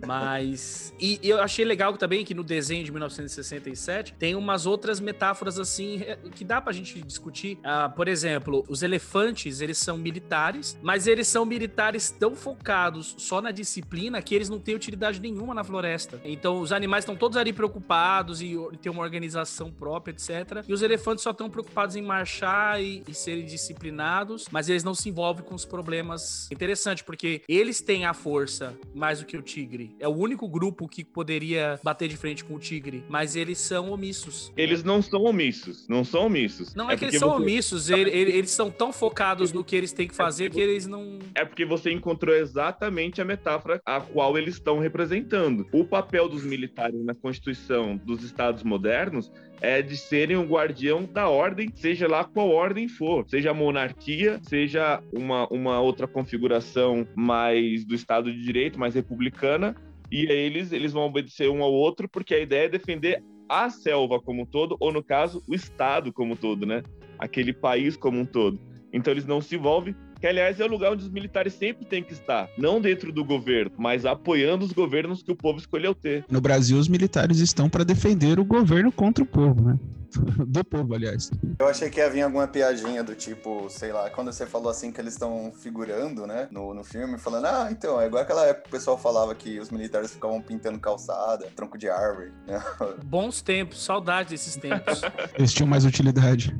[0.06, 0.94] Mas.
[1.00, 5.60] e, e, eu achei legal também que no desenho de 1967 tem umas outras metáforas
[5.60, 6.02] assim
[6.36, 7.60] que dá pra gente discutir.
[7.64, 13.42] Ah, por exemplo, os elefantes, eles são militares, mas eles são militares tão focados só
[13.42, 16.22] na disciplina que eles não têm utilidade nenhuma na floresta.
[16.24, 20.64] Então os animais estão todos ali preocupados e, ter uma organização própria, etc.
[20.68, 24.94] E os elefantes só estão preocupados em marchar e, e serem disciplinados, mas eles não
[24.94, 26.50] se envolvem com os problemas.
[26.52, 29.87] Interessante, porque eles têm a força mais do que o tigre.
[30.00, 33.92] É o único grupo que poderia bater de frente com o Tigre, mas eles são
[33.92, 34.52] omissos.
[34.56, 36.76] Eles não são omissos, não são omissos.
[36.76, 37.42] Não é, é que eles são você...
[37.42, 40.60] omissos, eles, eles são tão focados no que eles têm que é fazer é que
[40.60, 41.20] eles não.
[41.36, 45.68] É porque você encontrou exatamente a metáfora a qual eles estão representando.
[45.72, 51.30] O papel dos militares na Constituição dos Estados modernos é de serem o guardião da
[51.30, 57.84] ordem, seja lá qual ordem for, seja a monarquia, seja uma, uma outra configuração mais
[57.86, 59.76] do Estado de Direito, mais republicana,
[60.12, 64.20] e eles, eles vão obedecer um ao outro, porque a ideia é defender a selva
[64.20, 66.84] como um todo, ou no caso, o Estado como um todo, né?
[67.18, 68.60] Aquele país como um todo.
[68.92, 72.04] Então eles não se envolvem que aliás é o lugar onde os militares sempre têm
[72.04, 76.26] que estar, não dentro do governo, mas apoiando os governos que o povo escolheu ter.
[76.30, 79.80] No Brasil, os militares estão para defender o governo contra o povo, né?
[80.48, 81.32] do povo, aliás.
[81.60, 84.92] Eu achei que ia vir alguma piadinha do tipo, sei lá, quando você falou assim
[84.92, 88.64] que eles estão figurando, né, no, no filme, falando, ah, então, é igual aquela época
[88.64, 92.32] que o pessoal falava que os militares ficavam pintando calçada, tronco de árvore.
[92.46, 92.62] Né?
[93.06, 95.02] Bons tempos, saudade desses tempos.
[95.38, 96.56] Eles tinham mais utilidade.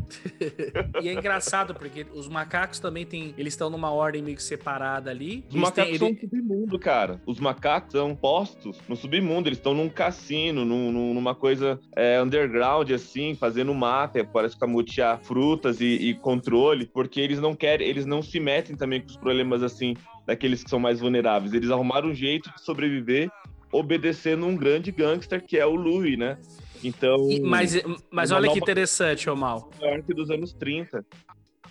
[1.02, 5.10] e é engraçado, porque os macacos também têm, eles estão numa ordem meio que separada
[5.10, 5.46] ali.
[5.50, 6.20] Os macacos têm, são ele...
[6.20, 7.22] submundo, cara.
[7.26, 12.92] Os macacos são postos no submundo, eles estão num cassino, num, numa coisa é, underground,
[12.92, 18.22] assim, fazendo mapa, parece escamotear frutas e, e, controle, porque eles não querem, eles não
[18.22, 21.54] se metem também com os problemas assim daqueles que são mais vulneráveis.
[21.54, 23.30] Eles arrumaram um jeito de sobreviver
[23.72, 26.38] obedecendo um grande gangster que é o Louis, né?
[26.84, 27.30] Então.
[27.30, 27.82] E, mas
[28.12, 29.70] mas olha que interessante, Omal.
[29.82, 31.06] Arte dos anos 30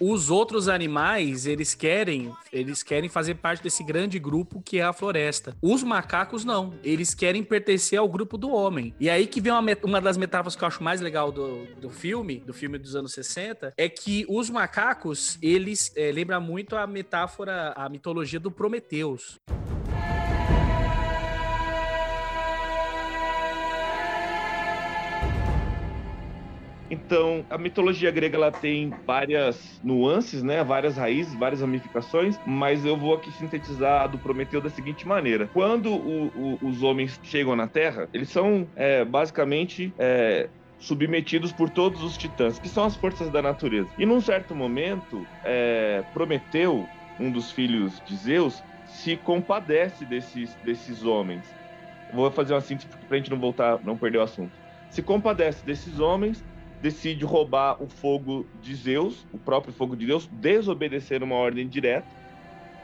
[0.00, 4.92] os outros animais, eles querem, eles querem fazer parte desse grande grupo que é a
[4.92, 5.56] floresta.
[5.62, 8.94] Os macacos não, eles querem pertencer ao grupo do homem.
[8.98, 11.90] E aí que vem uma, uma das metáforas que eu acho mais legal do, do
[11.90, 16.86] filme, do filme dos anos 60, é que os macacos, eles é, lembram muito a
[16.86, 19.40] metáfora, a mitologia do Prometeus.
[26.90, 30.62] Então, a mitologia grega ela tem várias nuances, né?
[30.62, 35.48] Várias raízes, várias ramificações, mas eu vou aqui sintetizar a do Prometeu da seguinte maneira:
[35.52, 41.68] quando o, o, os homens chegam na Terra, eles são é, basicamente é, submetidos por
[41.68, 43.88] todos os titãs, que são as forças da natureza.
[43.98, 46.86] E num certo momento, é, Prometeu,
[47.18, 51.42] um dos filhos de Zeus, se compadece desses, desses homens.
[52.12, 54.52] Vou fazer uma síntese para a gente não voltar, não perder o assunto.
[54.90, 56.42] Se compadece desses homens
[56.80, 62.06] decide roubar o fogo de Zeus, o próprio fogo de Deus, desobedecer uma ordem direta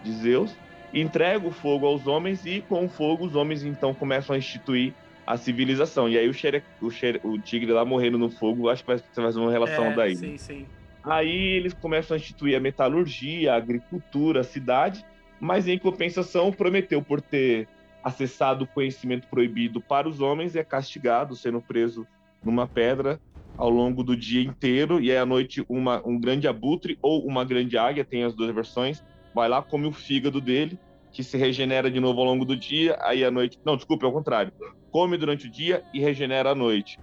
[0.02, 0.54] de Zeus,
[0.92, 4.92] entrega o fogo aos homens e com o fogo os homens então começam a instituir
[5.26, 6.08] a civilização.
[6.08, 8.98] E aí o, xere, o, xere, o tigre lá morrendo no fogo, acho que vai
[8.98, 10.16] fazer uma relação é, daí.
[10.16, 10.66] Sim, sim.
[11.04, 15.04] Aí eles começam a instituir a metalurgia, a agricultura, a cidade,
[15.40, 17.66] mas em compensação, Prometeu, por ter
[18.02, 22.06] acessado o conhecimento proibido para os homens, é castigado, sendo preso
[22.44, 23.20] numa pedra
[23.56, 27.44] ao longo do dia inteiro, e aí à noite uma, um grande abutre ou uma
[27.44, 29.02] grande águia, tem as duas versões,
[29.34, 30.78] vai lá, come o fígado dele,
[31.12, 33.58] que se regenera de novo ao longo do dia, aí à noite.
[33.64, 34.52] Não, desculpe, é o contrário.
[34.90, 36.98] Come durante o dia e regenera à noite.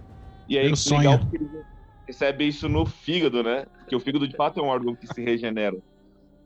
[0.48, 1.18] E aí, Meu legal sonho.
[1.20, 1.48] porque ele
[2.06, 3.64] recebe isso no fígado, né?
[3.88, 5.76] Que o fígado de fato é um órgão que se regenera.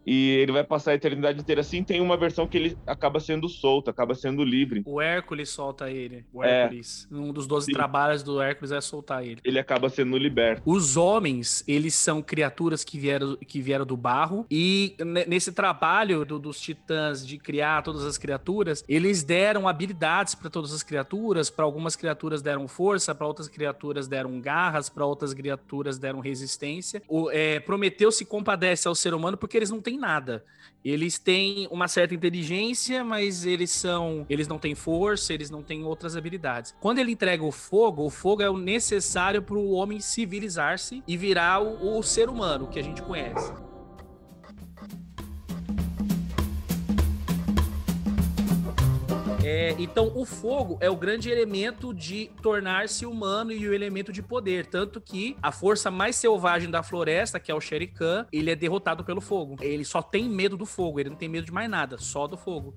[0.06, 1.82] E ele vai passar a eternidade inteira assim.
[1.82, 4.82] Tem uma versão que ele acaba sendo solto, acaba sendo livre.
[4.84, 6.24] O Hércules solta ele.
[6.32, 6.62] O É.
[6.62, 7.08] Hércules.
[7.10, 7.72] Um dos 12 Sim.
[7.72, 9.40] trabalhos do Hércules é soltar ele.
[9.44, 10.62] Ele acaba sendo liberto.
[10.66, 14.46] Os homens, eles são criaturas que vieram, que vieram do barro.
[14.50, 20.34] E ne- nesse trabalho do- dos titãs de criar todas as criaturas, eles deram habilidades
[20.34, 21.48] para todas as criaturas.
[21.50, 27.02] Para algumas criaturas deram força, para outras criaturas deram garras, para outras criaturas deram resistência.
[27.08, 30.44] O, é, Prometeu se compadece ao ser humano porque eles não têm nada.
[30.84, 34.26] Eles têm uma certa inteligência, mas eles são.
[34.28, 36.74] Eles não têm força, eles não têm outras habilidades.
[36.80, 41.16] Quando ele entrega o fogo, o fogo é o necessário para o homem civilizar-se e
[41.16, 43.52] virar o, o ser humano que a gente conhece.
[49.46, 54.22] É, então, o fogo é o grande elemento de tornar-se humano e o elemento de
[54.22, 54.64] poder.
[54.64, 58.56] Tanto que a força mais selvagem da floresta, que é o Shere Khan, ele é
[58.56, 59.56] derrotado pelo fogo.
[59.60, 62.38] Ele só tem medo do fogo, ele não tem medo de mais nada, só do
[62.38, 62.74] fogo.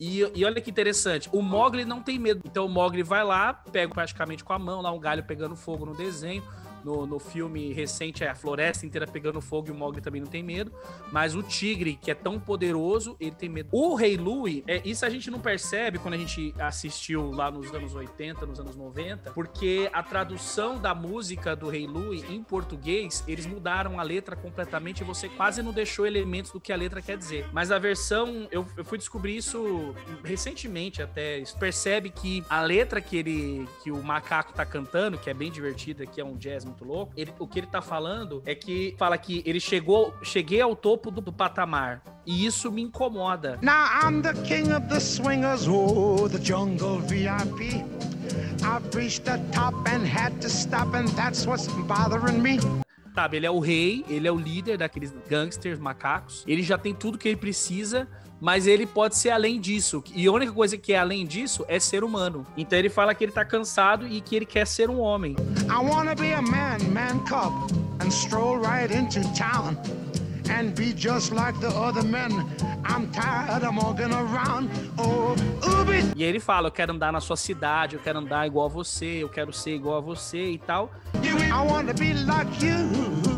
[0.00, 2.40] E, e olha que interessante, o Mogli não tem medo.
[2.46, 5.84] Então o Mogli vai lá, pega praticamente com a mão lá um galho pegando fogo
[5.84, 6.42] no desenho.
[6.84, 10.28] No, no filme recente é a floresta inteira pegando fogo e o Mogli também não
[10.28, 10.72] tem medo.
[11.12, 13.68] Mas o tigre, que é tão poderoso, ele tem medo.
[13.72, 17.72] O Rei Louie, é, isso a gente não percebe quando a gente assistiu lá nos
[17.74, 23.24] anos 80, nos anos 90, porque a tradução da música do Rei Louie em português,
[23.26, 27.02] eles mudaram a letra completamente e você quase não deixou elementos do que a letra
[27.02, 27.48] quer dizer.
[27.52, 31.42] Mas a versão, eu, eu fui descobrir isso recentemente até.
[31.58, 36.06] Percebe que a letra que ele, que o macaco tá cantando, que é bem divertida,
[36.06, 39.18] que é um jazz muito louco, ele- o que ele tá falando é que fala
[39.18, 42.02] que ele chegou, cheguei ao topo do, do patamar.
[42.24, 43.58] E isso me incomoda.
[43.62, 47.84] Now I'm the king of the swingers, oh, the jungle VIP.
[48.62, 52.58] I've reached the top and had to stop, and that's what's bothering me.
[53.14, 56.44] Sabe, ele é o rei, ele é o líder daqueles gangsters macacos.
[56.46, 58.06] Ele já tem tudo que ele precisa,
[58.40, 60.02] mas ele pode ser além disso.
[60.14, 62.46] E a única coisa que é além disso é ser humano.
[62.56, 65.36] Então ele fala que ele tá cansado e que ele quer ser um homem.
[65.68, 67.52] I wanna be a man, man cub,
[68.00, 69.76] and stroll right into town
[70.50, 72.32] and be just like the other men.
[72.84, 74.70] I'm tired of walking around.
[74.98, 78.66] Oh, ooby E ele fala: Eu quero andar na sua cidade, eu quero andar igual
[78.66, 80.90] a você, eu quero ser igual a você e tal.
[81.14, 82.90] I wanna be like you.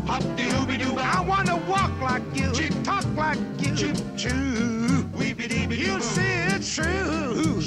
[0.07, 2.51] I wanna walk like you,
[2.83, 3.93] talk like you.
[4.17, 5.05] True.
[5.69, 7.61] You say it's true.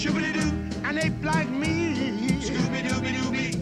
[0.85, 1.96] And ape like me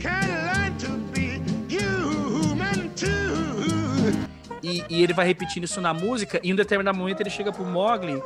[0.04, 3.53] can learn to be human too.
[4.64, 7.52] E, e ele vai repetindo isso na música, e em um determinado momento ele chega
[7.52, 8.18] pro Mogli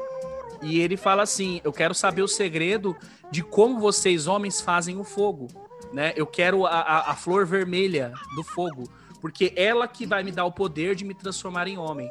[0.62, 2.96] e ele fala assim: Eu quero saber o segredo
[3.29, 5.48] de como vocês, homens, fazem o fogo.
[5.92, 6.12] Né?
[6.14, 8.85] Eu quero a, a, a flor vermelha do fogo,
[9.20, 12.09] porque ela que vai me dar o poder de me transformar em homem.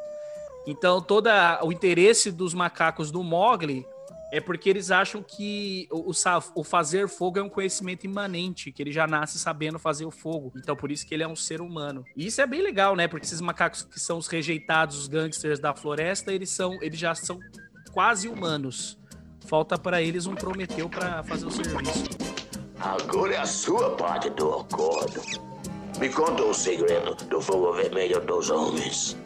[0.65, 1.29] Então, todo
[1.63, 3.85] o interesse dos macacos do Mogli
[4.31, 6.11] é porque eles acham que o,
[6.55, 10.51] o fazer fogo é um conhecimento imanente, que ele já nasce sabendo fazer o fogo.
[10.55, 12.03] Então, por isso que ele é um ser humano.
[12.15, 13.07] E isso é bem legal, né?
[13.07, 17.15] Porque esses macacos que são os rejeitados, os gangsters da floresta, eles são, eles já
[17.15, 17.39] são
[17.93, 18.97] quase humanos.
[19.45, 22.03] Falta pra eles um Prometeu pra fazer o serviço.
[22.79, 25.21] Agora é a sua parte do acordo.
[25.99, 29.17] Me conta o segredo do fogo vermelho dos homens.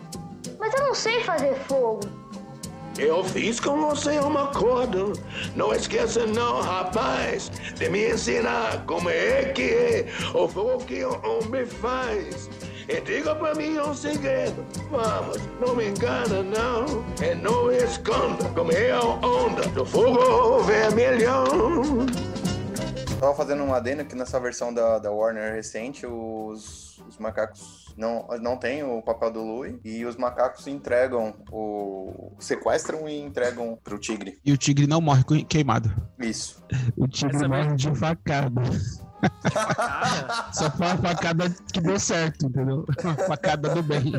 [0.59, 2.20] Mas eu não sei fazer fogo.
[2.97, 5.13] Eu fiz com você um acordo.
[5.55, 11.13] Não esqueça não, rapaz, de me ensinar como é que é o fogo que o
[11.25, 12.49] homem faz.
[12.89, 14.65] E diga pra mim um segredo.
[14.89, 17.05] Vamos, não me engana não.
[17.25, 22.05] E não esconda como é a onda do fogo vermelho.
[23.19, 28.27] Tava fazendo um adendo que nessa versão da, da Warner recente, os, os macacos não,
[28.41, 32.35] não têm o papel do Louie e os macacos entregam o.
[32.39, 34.39] sequestram e entregam pro tigre.
[34.43, 35.93] E o tigre não morre queimado.
[36.19, 36.65] Isso.
[36.97, 38.61] O tigre Essa morre de facada.
[40.51, 42.87] Só foi uma facada que deu certo, entendeu?
[43.03, 44.13] Uma facada do bem.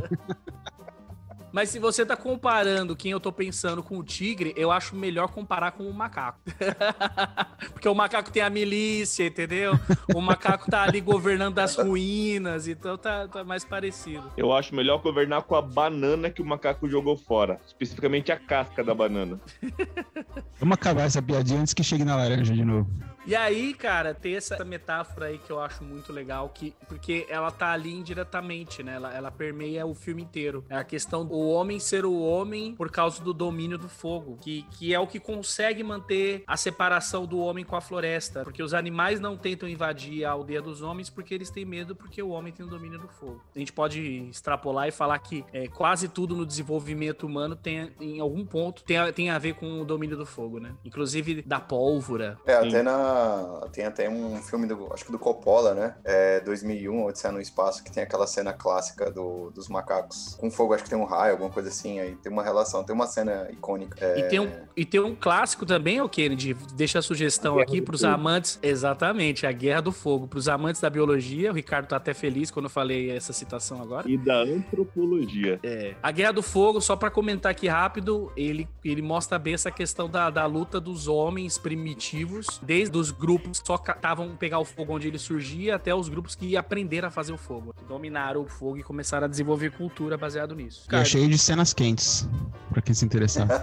[1.52, 5.28] Mas se você tá comparando quem eu tô pensando com o tigre, eu acho melhor
[5.28, 6.40] comparar com o macaco.
[7.72, 9.78] Porque o macaco tem a milícia, entendeu?
[10.14, 14.32] O macaco tá ali governando das ruínas, então tá, tá mais parecido.
[14.36, 17.60] Eu acho melhor governar com a banana que o macaco jogou fora.
[17.66, 19.38] Especificamente a casca da banana.
[20.58, 22.88] Vamos acabar essa piadinha antes que chegue na laranja de novo.
[23.24, 27.52] E aí, cara, tem essa metáfora aí que eu acho muito legal, que, porque ela
[27.52, 28.94] tá ali indiretamente, né?
[28.94, 30.64] Ela, ela permeia o filme inteiro.
[30.68, 34.62] É a questão do homem ser o homem por causa do domínio do fogo, que,
[34.72, 38.42] que é o que consegue manter a separação do homem com a floresta.
[38.44, 42.22] Porque os animais não tentam invadir a aldeia dos homens porque eles têm medo, porque
[42.22, 43.42] o homem tem o domínio do fogo.
[43.54, 48.20] A gente pode extrapolar e falar que é, quase tudo no desenvolvimento humano tem, em
[48.20, 50.74] algum ponto, tem a, tem a ver com o domínio do fogo, né?
[50.84, 52.38] Inclusive da pólvora.
[52.46, 53.68] É, até na.
[53.72, 54.92] Tem até um filme do.
[54.92, 55.96] Acho que do Coppola, né?
[56.04, 60.74] É 2001, Odisseia no Espaço, que tem aquela cena clássica do, dos macacos com fogo.
[60.74, 61.98] Acho que tem um raio, alguma coisa assim.
[61.98, 63.96] Aí tem uma relação, tem uma cena icônica.
[64.00, 66.54] É, E tem, um, e tem um clássico também, o Kennedy.
[66.74, 68.12] Deixa a sugestão Guerra aqui pros Fogo.
[68.14, 68.58] amantes.
[68.62, 70.26] Exatamente, a Guerra do Fogo.
[70.26, 71.50] Pros amantes da biologia.
[71.50, 74.08] O Ricardo tá até feliz quando eu falei essa citação agora.
[74.10, 75.58] E da antropologia.
[75.62, 75.94] É.
[76.02, 80.08] A Guerra do Fogo, só pra comentar aqui rápido, ele, ele mostra bem essa questão
[80.08, 84.94] da, da luta dos homens primitivos, desde os grupos que só estavam pegar o fogo
[84.94, 87.74] onde ele surgia, até os grupos que aprenderam a fazer o fogo.
[87.76, 90.86] Que dominaram o fogo e começaram a desenvolver cultura baseado nisso.
[90.90, 92.28] E é cheio de cenas quentes,
[92.72, 93.46] pra quem se interessar.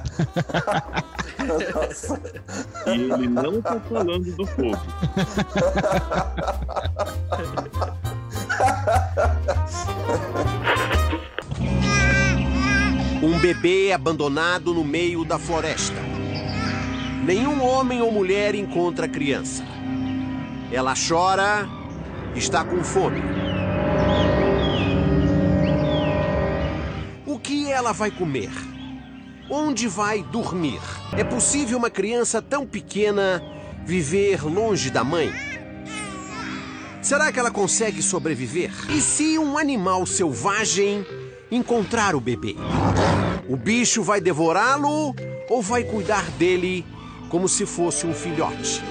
[2.86, 4.78] E ele não tá falando do fogo.
[13.24, 15.96] Um bebê abandonado no meio da floresta.
[17.24, 19.64] Nenhum homem ou mulher encontra a criança.
[20.72, 21.68] Ela chora,
[22.36, 23.39] está com fome.
[27.80, 28.52] Ela vai comer?
[29.50, 30.82] Onde vai dormir?
[31.18, 33.42] É possível uma criança tão pequena
[33.86, 35.32] viver longe da mãe?
[37.02, 38.72] Será que ela consegue sobreviver?
[38.90, 41.06] E se um animal selvagem
[41.50, 42.56] encontrar o bebê?
[43.48, 45.16] O bicho vai devorá-lo
[45.50, 46.86] ou vai cuidar dele
[47.30, 48.84] como se fosse um filhote?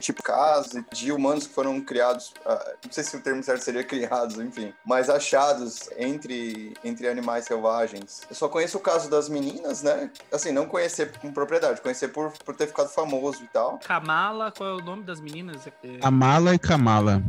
[0.00, 3.84] Tipo casos de humanos que foram criados, ah, não sei se o termo certo seria
[3.84, 8.22] criados, enfim, mas achados entre, entre animais selvagens.
[8.28, 10.10] Eu só conheço o caso das meninas, né?
[10.32, 13.78] Assim, não conhecer com propriedade, conhecer por, por ter ficado famoso e tal.
[13.78, 15.66] Kamala, qual é o nome das meninas?
[15.66, 17.22] É, Amala e Kamala.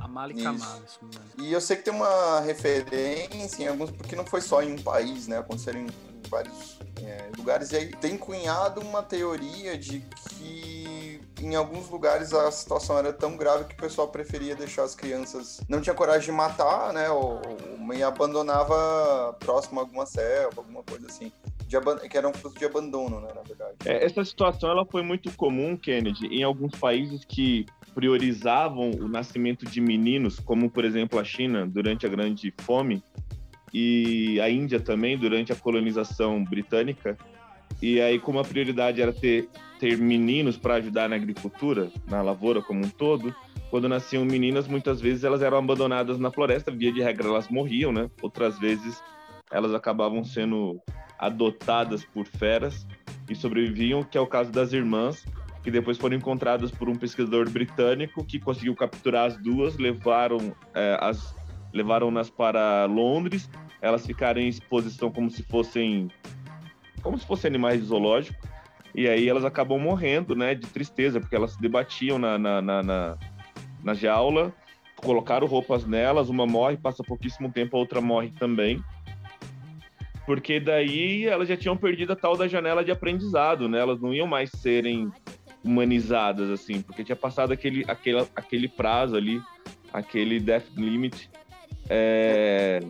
[0.00, 0.44] Amala e Isso.
[0.44, 0.82] Kamala.
[0.86, 1.22] isso mesmo.
[1.38, 4.82] E eu sei que tem uma referência em alguns, porque não foi só em um
[4.82, 5.38] país, né?
[5.38, 7.70] Aconteceram em, em vários é, lugares.
[7.72, 10.00] E aí tem cunhado uma teoria de
[10.30, 14.94] que em alguns lugares a situação era tão grave que o pessoal preferia deixar as
[14.94, 15.60] crianças.
[15.68, 17.08] Não tinha coragem de matar, né?
[17.10, 21.32] Ou, ou e abandonava próximo a alguma selva, alguma coisa assim.
[21.66, 23.28] De que era um fruto de abandono, né?
[23.34, 23.76] Na verdade.
[23.84, 29.66] É, essa situação ela foi muito comum, Kennedy, em alguns países que priorizavam o nascimento
[29.66, 33.02] de meninos, como por exemplo a China durante a Grande Fome
[33.72, 37.18] e a Índia também durante a colonização britânica.
[37.80, 42.60] E aí, como a prioridade era ter, ter meninos para ajudar na agricultura, na lavoura
[42.60, 43.34] como um todo,
[43.70, 47.92] quando nasciam meninas, muitas vezes elas eram abandonadas na floresta, via de regra elas morriam,
[47.92, 48.10] né?
[48.22, 49.02] Outras vezes
[49.50, 50.80] elas acabavam sendo
[51.18, 52.86] adotadas por feras
[53.28, 55.24] e sobreviviam, que é o caso das irmãs,
[55.62, 60.98] que depois foram encontradas por um pesquisador britânico que conseguiu capturar as duas, levaram é,
[61.00, 61.36] as
[61.72, 63.50] levaram-nas para Londres,
[63.82, 66.10] elas ficaram em exposição como se fossem
[67.08, 68.38] como se fossem animais de zoológico,
[68.94, 72.82] e aí elas acabam morrendo, né, de tristeza, porque elas se debatiam na, na, na,
[72.82, 73.18] na,
[73.82, 74.52] na jaula,
[74.96, 78.84] colocaram roupas nelas, uma morre, passa pouquíssimo tempo, a outra morre também,
[80.26, 84.12] porque daí elas já tinham perdido a tal da janela de aprendizado, né, elas não
[84.12, 85.10] iam mais serem
[85.64, 89.40] humanizadas, assim, porque tinha passado aquele, aquele, aquele prazo ali,
[89.94, 91.30] aquele death limit,
[91.88, 92.80] é,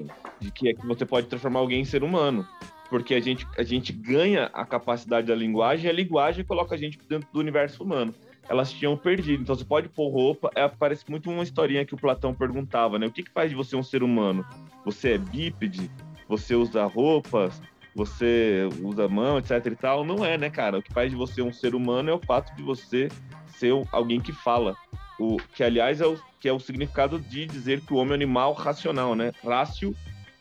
[0.41, 2.45] de que é que você pode transformar alguém em ser humano.
[2.89, 6.79] Porque a gente, a gente ganha a capacidade da linguagem e a linguagem coloca a
[6.79, 8.15] gente dentro do universo humano.
[8.49, 9.43] Elas tinham perdido.
[9.43, 10.51] Então você pode pôr roupa.
[10.55, 13.07] É, parece muito uma historinha que o Platão perguntava, né?
[13.07, 14.45] O que, que faz de você um ser humano?
[14.85, 15.91] Você é bípede?
[16.29, 17.61] Você usa roupas?
[17.95, 20.05] Você usa mão, etc e tal?
[20.05, 20.79] Não é, né, cara?
[20.79, 23.09] O que faz de você um ser humano é o fato de você
[23.49, 24.75] ser alguém que fala.
[25.19, 28.13] O, que, aliás, é o, que é o significado de dizer que o homem é
[28.13, 29.33] um animal racional, né?
[29.45, 29.95] Rácio,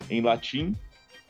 [0.09, 0.75] em latim,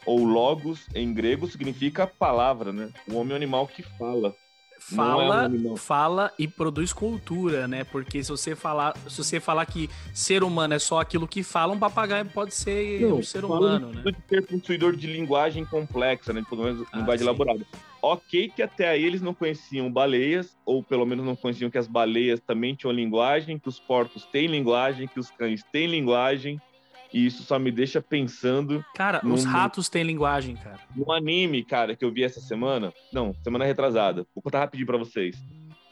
[0.08, 2.90] ou logos, em grego, significa palavra, né?
[3.12, 4.34] O homem é um animal que fala.
[4.80, 7.84] fala, Não é um- fala e produz cultura, né?
[7.84, 11.74] Porque se você falar, se você falar que ser humano é só aquilo que fala,
[11.74, 14.04] um papagaio pode ser um ser humano, né?
[14.06, 16.44] de ser possuidor de linguagem complexa, né?
[16.48, 17.24] Pelo menos Ah, linguagem sim.
[17.26, 17.66] elaborada.
[18.04, 21.88] Ok que até aí eles não conheciam baleias, ou pelo menos não conheciam que as
[21.88, 26.60] baleias também tinham linguagem, que os porcos têm linguagem, que os cães têm linguagem,
[27.14, 30.80] e isso só me deixa pensando Cara, Num- os ratos têm linguagem, cara.
[30.96, 32.94] no anime, cara, que eu vi essa semana.
[33.14, 34.26] Não, semana retrasada.
[34.36, 35.36] Vou contar rapidinho pra vocês.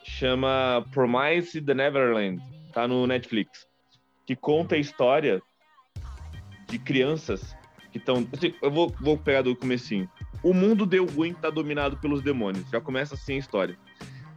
[0.03, 2.41] Chama Promise the Neverland.
[2.73, 3.65] Tá no Netflix.
[4.25, 5.41] Que conta a história
[6.67, 7.55] de crianças
[7.91, 8.27] que estão.
[8.61, 10.09] Eu vou, vou pegar do comecinho.
[10.43, 12.69] O mundo deu ruim, tá dominado pelos demônios.
[12.69, 13.77] Já começa assim a história.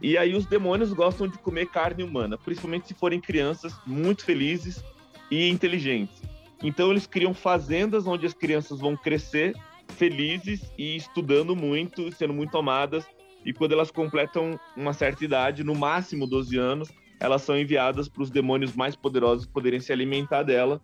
[0.01, 4.83] E aí os demônios gostam de comer carne humana, principalmente se forem crianças muito felizes
[5.29, 6.21] e inteligentes.
[6.61, 9.55] Então eles criam fazendas onde as crianças vão crescer
[9.89, 13.05] felizes e estudando muito, sendo muito amadas.
[13.45, 16.89] E quando elas completam uma certa idade, no máximo 12 anos,
[17.19, 20.81] elas são enviadas para os demônios mais poderosos poderem se alimentar dela,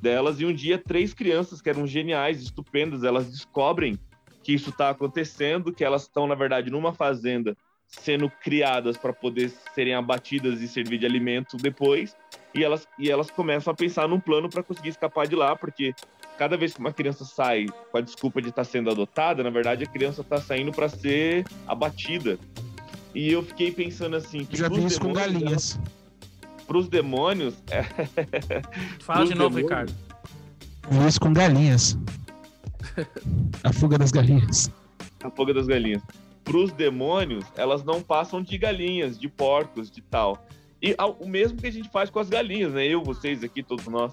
[0.00, 0.40] delas.
[0.40, 3.98] E um dia, três crianças que eram geniais, estupendas, elas descobrem
[4.42, 7.56] que isso está acontecendo, que elas estão, na verdade, numa fazenda
[7.88, 12.16] sendo criadas para poder serem abatidas e servir de alimento depois.
[12.54, 15.94] E elas, e elas começam a pensar num plano para conseguir escapar de lá, porque
[16.38, 19.84] cada vez que uma criança sai com a desculpa de estar sendo adotada, na verdade
[19.84, 22.38] a criança está saindo para ser abatida.
[23.14, 25.80] E eu fiquei pensando assim, que Já pros vi isso com galinhas.
[26.66, 27.82] Para os demônios, é...
[29.00, 29.94] Fala de novo, demônios, Ricardo.
[30.90, 31.98] Vi isso com galinhas.
[33.62, 34.70] A fuga das galinhas.
[35.22, 36.02] a fuga das galinhas.
[36.46, 40.46] Para os demônios, elas não passam de galinhas, de porcos, de tal.
[40.80, 42.86] E ao- o mesmo que a gente faz com as galinhas, né?
[42.86, 44.12] Eu, vocês aqui, todos nós,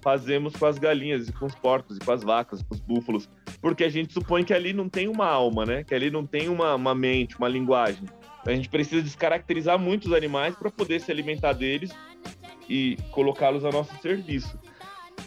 [0.00, 3.28] fazemos com as galinhas, e com os porcos, e com as vacas, com os búfalos.
[3.60, 5.84] Porque a gente supõe que ali não tem uma alma, né?
[5.84, 8.04] Que ali não tem uma, uma mente, uma linguagem.
[8.46, 11.90] A gente precisa descaracterizar muitos animais para poder se alimentar deles
[12.70, 14.58] e colocá-los a nosso serviço.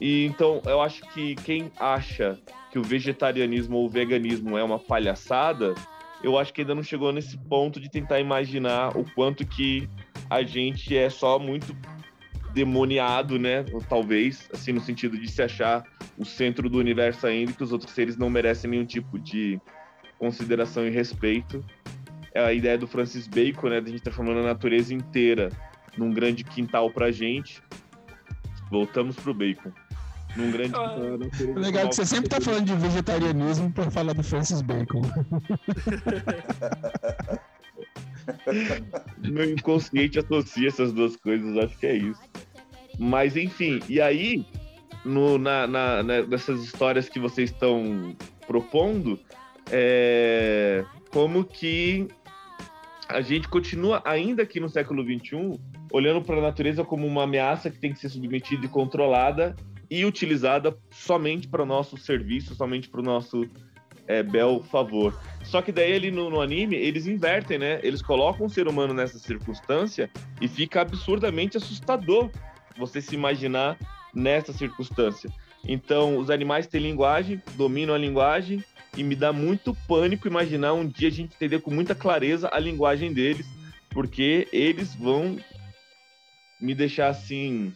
[0.01, 2.39] E então eu acho que quem acha
[2.71, 5.75] que o vegetarianismo ou o veganismo é uma palhaçada,
[6.23, 9.89] eu acho que ainda não chegou nesse ponto de tentar imaginar o quanto que
[10.29, 11.75] a gente é só muito
[12.53, 13.63] demoniado, né?
[13.87, 15.83] Talvez, assim, no sentido de se achar
[16.17, 19.59] o centro do universo ainda, que os outros seres não merecem nenhum tipo de
[20.17, 21.63] consideração e respeito.
[22.33, 23.81] É a ideia do Francis Bacon, né?
[23.81, 25.49] De a gente transformando a natureza inteira
[25.97, 27.61] num grande quintal pra gente.
[28.69, 29.71] Voltamos pro Bacon.
[30.35, 30.95] Num grande Ah.
[31.59, 35.01] Legal que você sempre tá falando de vegetarianismo pra falar do Francis Bacon.
[39.17, 42.21] Meu inconsciente associa essas duas coisas, acho que é isso.
[42.97, 44.45] Mas enfim, e aí,
[45.05, 48.15] no, na, na- na- nessas histórias que vocês estão
[48.45, 49.19] propondo,
[49.71, 52.07] é, como que
[53.07, 55.59] a gente continua, ainda aqui no século XXI,
[55.91, 59.55] olhando para a natureza como uma ameaça que tem que ser submetida e controlada
[59.89, 63.47] e utilizada somente para o nosso serviço, somente para o nosso
[64.07, 65.19] é, bel favor.
[65.43, 67.79] Só que daí ali no, no anime, eles invertem, né?
[67.83, 70.09] Eles colocam o ser humano nessa circunstância
[70.39, 72.29] e fica absurdamente assustador
[72.77, 73.77] você se imaginar
[74.13, 75.29] nessa circunstância.
[75.67, 78.63] Então, os animais têm linguagem, dominam a linguagem,
[78.97, 82.59] e me dá muito pânico imaginar um dia a gente entender com muita clareza a
[82.59, 83.45] linguagem deles,
[83.89, 85.37] porque eles vão
[86.59, 87.73] me deixar assim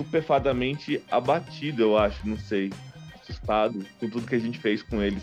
[0.00, 2.72] estupefadamente abatido, eu acho, não sei,
[3.20, 5.22] assustado com tudo que a gente fez com eles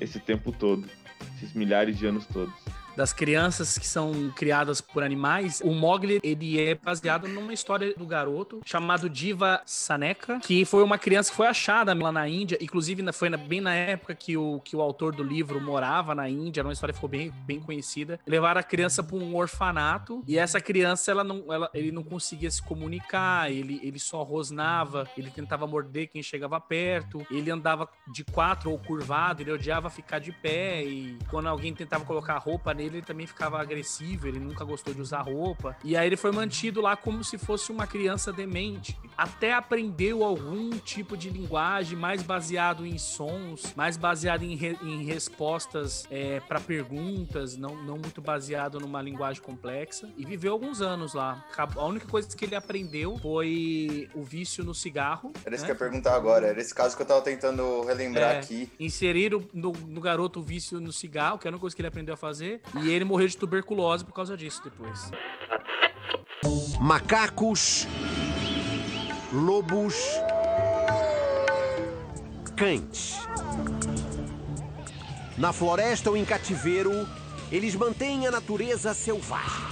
[0.00, 0.88] esse tempo todo,
[1.36, 2.54] esses milhares de anos todos.
[2.96, 8.06] Das crianças que são criadas por animais, o Mogli, ele é baseado numa história do
[8.06, 13.00] garoto chamado Diva Saneka, que foi uma criança que foi achada lá na Índia, inclusive
[13.12, 16.68] foi bem na época que o, que o autor do livro morava na Índia, era
[16.68, 18.18] uma história que ficou bem, bem conhecida.
[18.26, 22.50] Levaram a criança para um orfanato e essa criança, ela não, ela, ele não conseguia
[22.50, 28.24] se comunicar, ele, ele só rosnava, ele tentava morder quem chegava perto, ele andava de
[28.24, 32.89] quatro ou curvado, ele odiava ficar de pé e quando alguém tentava colocar roupa nele,
[32.96, 35.76] ele também ficava agressivo, ele nunca gostou de usar roupa.
[35.84, 38.96] E aí ele foi mantido lá como se fosse uma criança demente.
[39.16, 45.04] Até aprendeu algum tipo de linguagem mais baseado em sons, mais baseado em, re- em
[45.04, 46.06] respostas
[46.48, 50.08] para perguntas, não, não muito baseado numa linguagem complexa.
[50.16, 51.44] E viveu alguns anos lá.
[51.76, 55.32] A única coisa que ele aprendeu foi o vício no cigarro.
[55.44, 55.66] Era isso né?
[55.66, 56.46] que eu ia perguntar agora.
[56.48, 58.70] Era esse caso que eu tava tentando relembrar É, aqui.
[58.78, 61.88] Inseriram no, no garoto o vício no cigarro, que era a única coisa que ele
[61.88, 62.60] aprendeu a fazer.
[62.82, 65.10] E ele morreu de tuberculose por causa disso depois.
[66.80, 67.86] Macacos,
[69.32, 69.94] lobos,
[72.56, 73.16] cães.
[75.36, 76.92] Na floresta ou em cativeiro,
[77.50, 79.66] Eles mantêm a natureza selvagem.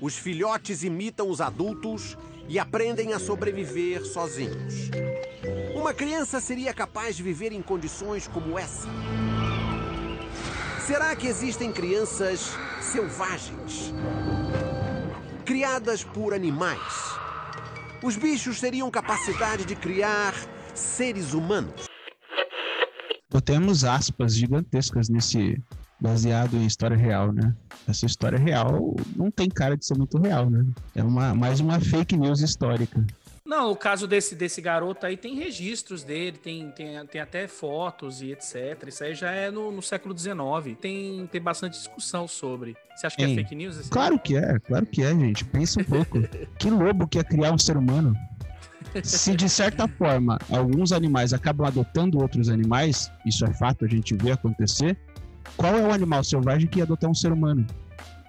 [0.00, 4.90] Os filhotes imitam os adultos e aprendem a sobreviver sozinhos.
[5.76, 8.88] Uma criança seria capaz de viver em condições como essa?
[10.88, 13.92] Será que existem crianças selvagens?
[15.44, 16.80] Criadas por animais?
[18.02, 20.32] Os bichos teriam capacidade de criar
[20.74, 21.84] seres humanos?
[23.30, 25.62] Botemos aspas gigantescas nesse
[26.00, 27.54] baseado em história real, né?
[27.86, 30.64] Essa história real não tem cara de ser muito real, né?
[30.94, 33.04] É uma, mais uma fake news histórica.
[33.48, 38.20] Não, o caso desse, desse garoto aí tem registros dele, tem, tem, tem até fotos
[38.20, 38.86] e etc.
[38.88, 40.76] Isso aí já é no, no século XIX.
[40.78, 42.76] Tem, tem bastante discussão sobre.
[42.94, 43.78] Você acha que é fake news?
[43.78, 45.46] esse Claro que é, claro que é, gente.
[45.46, 46.20] Pensa um pouco.
[46.60, 48.14] que lobo que é criar um ser humano?
[49.02, 54.14] Se de certa forma alguns animais acabam adotando outros animais, isso é fato, a gente
[54.14, 54.94] vê acontecer.
[55.56, 57.66] Qual é o animal selvagem que ia adotar um ser humano?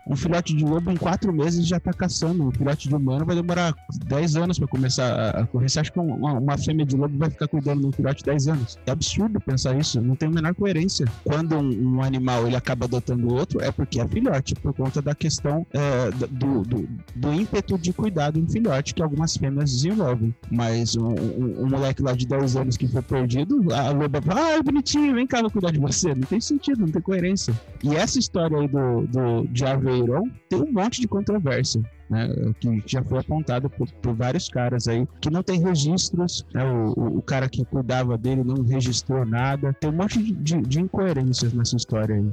[0.10, 2.44] Um filhote de lobo em quatro meses já tá caçando.
[2.48, 3.76] Um filhote de humano vai demorar
[4.08, 5.70] 10 anos para começar a- correr.
[5.70, 8.48] Você acha que uma, uma fêmea de lobo vai ficar cuidando de um filhote 10
[8.48, 8.78] anos?
[8.88, 10.02] É absurdo pensar isso.
[10.02, 11.06] Não tem a menor coerência.
[11.24, 15.14] Quando um, um animal ele acaba adotando outro, é porque é filhote, por conta da
[15.14, 20.34] questão é, do, do, do ímpeto de cuidar de um filhote que algumas fêmeas desenvolvem.
[20.52, 24.56] Mas um, um- um moleque lá de 10 anos que foi perdido, a loba fala,
[24.58, 26.16] ah, bonitinho, vem cá, vou cuidar de você.
[26.16, 27.54] Não tem sentido, não tem coerência.
[27.84, 29.66] E essa história aí do, do, de
[30.02, 31.82] Aveirão tem um monte de controvérsia.
[32.10, 32.28] Né,
[32.60, 37.18] que já foi apontado por, por vários caras aí que não tem registros, né, o,
[37.20, 41.54] o- cara que cuidava dele não registrou nada, tem um monte de, de- de incoerências
[41.54, 42.32] nessa história aí.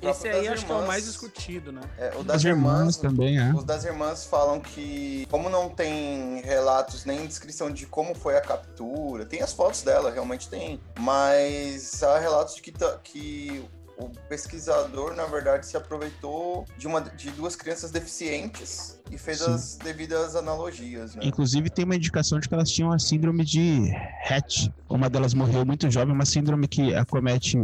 [0.00, 1.82] Esse aí das acho que é o mais discutido, né?
[1.98, 3.52] É, o das As irmãs irmãs, também, é.
[3.54, 8.40] Os das irmãs falam que, como não tem relatos nem descrição de como foi a
[8.40, 12.72] captura, tem as fotos dela, realmente tem, mas há relatos de que,
[13.02, 13.64] que
[13.98, 19.52] o pesquisador, na verdade, se aproveitou de, uma, de duas crianças deficientes e fez Sim.
[19.52, 21.22] as devidas analogias, né?
[21.24, 23.92] Inclusive tem uma indicação de que elas tinham a síndrome de
[24.28, 24.68] Hatch.
[24.88, 27.58] Uma delas morreu muito jovem, uma síndrome que acomete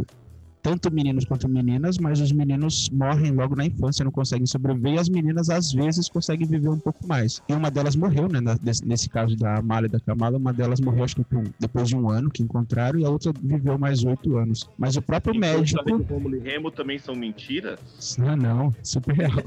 [0.61, 4.99] tanto meninos quanto meninas, mas os meninos morrem logo na infância, não conseguem sobreviver, e
[4.99, 7.41] as meninas às vezes conseguem viver um pouco mais.
[7.47, 8.39] E uma delas morreu, né?
[8.61, 11.25] nesse, nesse caso da Amália e da Kamala, uma delas morreu acho que
[11.59, 14.69] depois de um ano que encontraram, e a outra viveu mais oito anos.
[14.77, 15.79] Mas o próprio médico.
[15.79, 17.79] Sabe que o Romulo e Remo também são mentiras?
[18.19, 19.31] Ah, não, super real.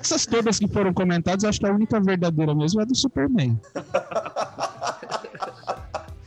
[0.00, 3.60] Essas todas que foram comentadas, acho que a única verdadeira mesmo é a do Superman.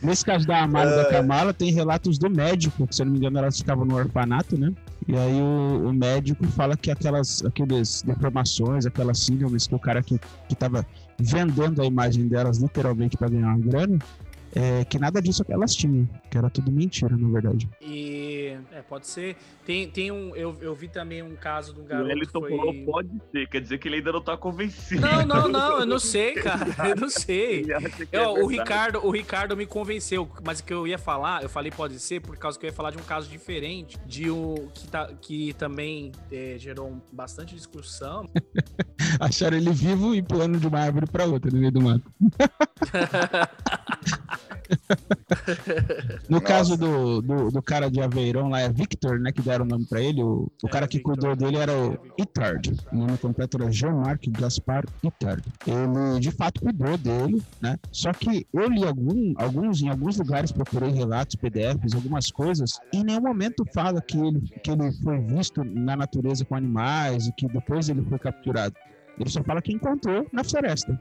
[0.02, 3.12] Nesse caso da Amália e da Kamala, tem relatos do médico, que se eu não
[3.12, 4.72] me engano elas ficavam no orfanato, né?
[5.06, 10.02] E aí o, o médico fala que aquelas aqueles deformações, aquelas síndromes que o cara
[10.02, 10.84] que, que tava
[11.18, 13.98] vendendo a imagem delas literalmente para ganhar uma grana,
[14.54, 17.68] é, que nada disso elas tinham, que era tudo mentira, na verdade.
[17.80, 19.36] E é, pode ser.
[19.64, 20.34] Tem, tem um.
[20.36, 22.08] Eu, eu vi também um caso de um O garoto.
[22.08, 22.56] que Wellington foi...
[22.56, 25.00] falou pode ser, quer dizer que ele ainda não tá convencido.
[25.00, 26.62] Não, não, não, eu não sei, cara.
[26.92, 27.64] Eu não sei.
[27.64, 28.46] Que Eu, é o.
[28.46, 32.20] Ricardo, o Ricardo me convenceu, mas o que eu ia falar, eu falei pode ser,
[32.20, 35.52] por causa que eu ia falar de um caso diferente, de um que, tá, que
[35.54, 38.28] também é, gerou bastante discussão.
[39.20, 42.04] Acharam ele vivo e pulando de uma árvore para outra no meio do mato.
[46.28, 49.32] No caso do, do, do cara de Aveirão lá, é Victor, né?
[49.32, 50.22] Que deram o nome pra ele.
[50.22, 51.14] O, o É, cara que Victor.
[51.16, 52.72] cuidou dele era o Itard.
[52.92, 55.42] O nome completo era Jean-Marc Gaspar Itard.
[55.66, 57.78] Ele de fato cuidou dele, né?
[57.90, 62.98] Só que eu li algum, alguns, em alguns lugares, procurei relatos, PDFs, algumas coisas, e
[62.98, 67.32] em nenhum momento fala que ele, que ele foi visto na natureza com animais e
[67.32, 68.74] que depois ele foi capturado.
[69.18, 70.98] Ele só fala que encontrou na floresta.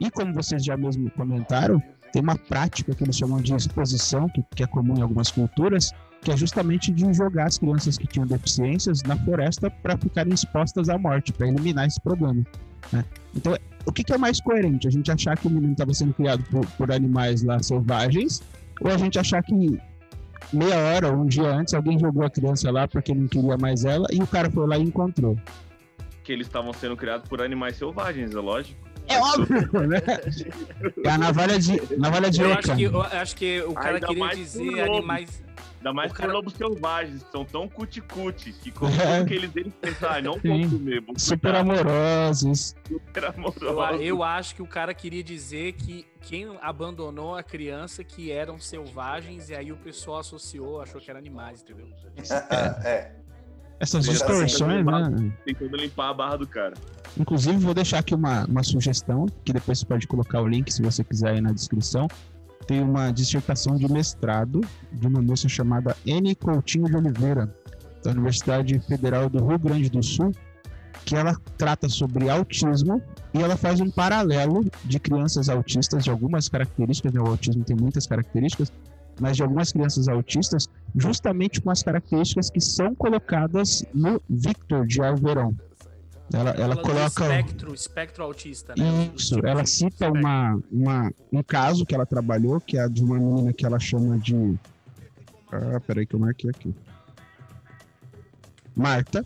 [0.00, 1.80] E como vocês já mesmo comentaram,
[2.14, 5.90] tem uma prática que eles chamam de exposição, que, que é comum em algumas culturas,
[6.22, 10.88] que é justamente de jogar as crianças que tinham deficiências na floresta para ficarem expostas
[10.88, 12.46] à morte, para eliminar esse problema.
[12.92, 13.04] né?
[13.34, 14.86] Então, o que, que é mais coerente?
[14.86, 18.40] A gente achar que o menino estava sendo criado por, por animais lá selvagens,
[18.80, 19.76] ou a gente achar que
[20.52, 24.06] meia hora um dia antes alguém jogou a criança lá porque não queria mais ela
[24.12, 25.36] e o cara foi lá e encontrou?
[26.22, 28.93] Que eles estavam sendo criados por animais selvagens, é lógico.
[29.08, 29.98] É óbvio, né?
[31.04, 32.58] É a navalha de, navalha de Eu Oca.
[32.60, 35.42] acho que, eu acho que o cara Ainda queria dizer animais.
[35.78, 39.22] Ainda mais O por cara- lobos selvagens, que são tão cuticute, que com É.
[39.26, 40.66] que eles eles pensam, ah, não Sim.
[40.66, 42.74] vou comer, vou Super amorosos.
[42.88, 44.02] super Eu, amoroso.
[44.02, 49.50] eu acho que o cara queria dizer que quem abandonou a criança que eram selvagens
[49.50, 51.86] e aí o pessoal associou, achou que eram animais, entendeu?
[52.82, 53.12] é.
[53.84, 55.32] Essas distorções, né?
[55.44, 56.74] Tentando limpar a barra do cara.
[57.18, 60.82] Inclusive, vou deixar aqui uma, uma sugestão, que depois você pode colocar o link se
[60.82, 62.08] você quiser aí na descrição.
[62.66, 66.34] tem uma dissertação de mestrado de uma moça chamada N.
[66.34, 67.54] Coutinho de Oliveira,
[68.02, 70.32] da Universidade Federal do Rio Grande do Sul,
[71.04, 73.02] que ela trata sobre autismo
[73.34, 77.20] e ela faz um paralelo de crianças autistas de algumas características, né?
[77.20, 78.72] o autismo tem muitas características,
[79.20, 85.00] mas de algumas crianças autistas, justamente com as características que são colocadas no Victor de
[85.02, 85.54] Alverão.
[86.32, 87.24] Ela, ela coloca.
[87.24, 89.10] Espectro, espectro autista, né?
[89.14, 93.52] Isso, ela cita uma, uma, um caso que ela trabalhou, que é de uma menina
[93.52, 94.58] que ela chama de.
[95.52, 96.74] Ah, peraí que eu marquei aqui.
[98.74, 99.24] Marta.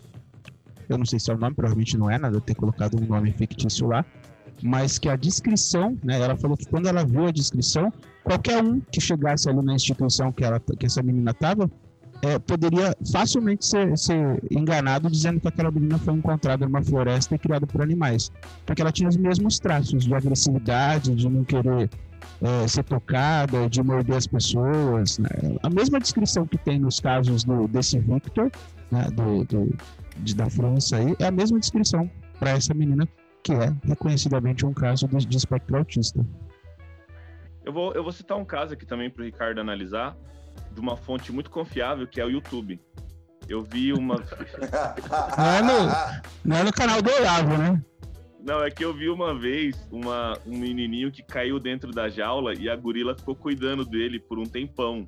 [0.87, 3.05] Eu não sei se é o nome, provavelmente não é, nada de ter colocado um
[3.05, 4.03] nome fictício lá.
[4.61, 6.19] Mas que a descrição, né?
[6.19, 10.31] Ela falou que quando ela viu a descrição, qualquer um que chegasse ali na instituição
[10.31, 11.69] que, ela, que essa menina estava,
[12.21, 17.39] é, poderia facilmente ser, ser enganado dizendo que aquela menina foi encontrada numa floresta e
[17.39, 18.31] criada por animais.
[18.65, 21.89] Porque ela tinha os mesmos traços de agressividade, de não querer
[22.41, 25.17] é, ser tocada, de morder as pessoas.
[25.17, 25.29] Né?
[25.63, 28.51] A mesma descrição que tem nos casos do, desse Victor,
[28.91, 29.77] né, do, do,
[30.17, 33.07] de, da França, aí, é a mesma descrição para essa menina,
[33.43, 36.25] que é reconhecidamente um caso de, de espectro autista.
[37.69, 40.17] Eu vou, eu vou citar um caso aqui também para o Ricardo analisar,
[40.71, 42.81] de uma fonte muito confiável, que é o YouTube.
[43.47, 44.15] Eu vi uma.
[45.37, 47.79] Não é no, não é no canal do Olavo, né?
[48.39, 52.55] Não, é que eu vi uma vez uma, um menininho que caiu dentro da jaula
[52.55, 55.05] e a gorila ficou cuidando dele por um tempão.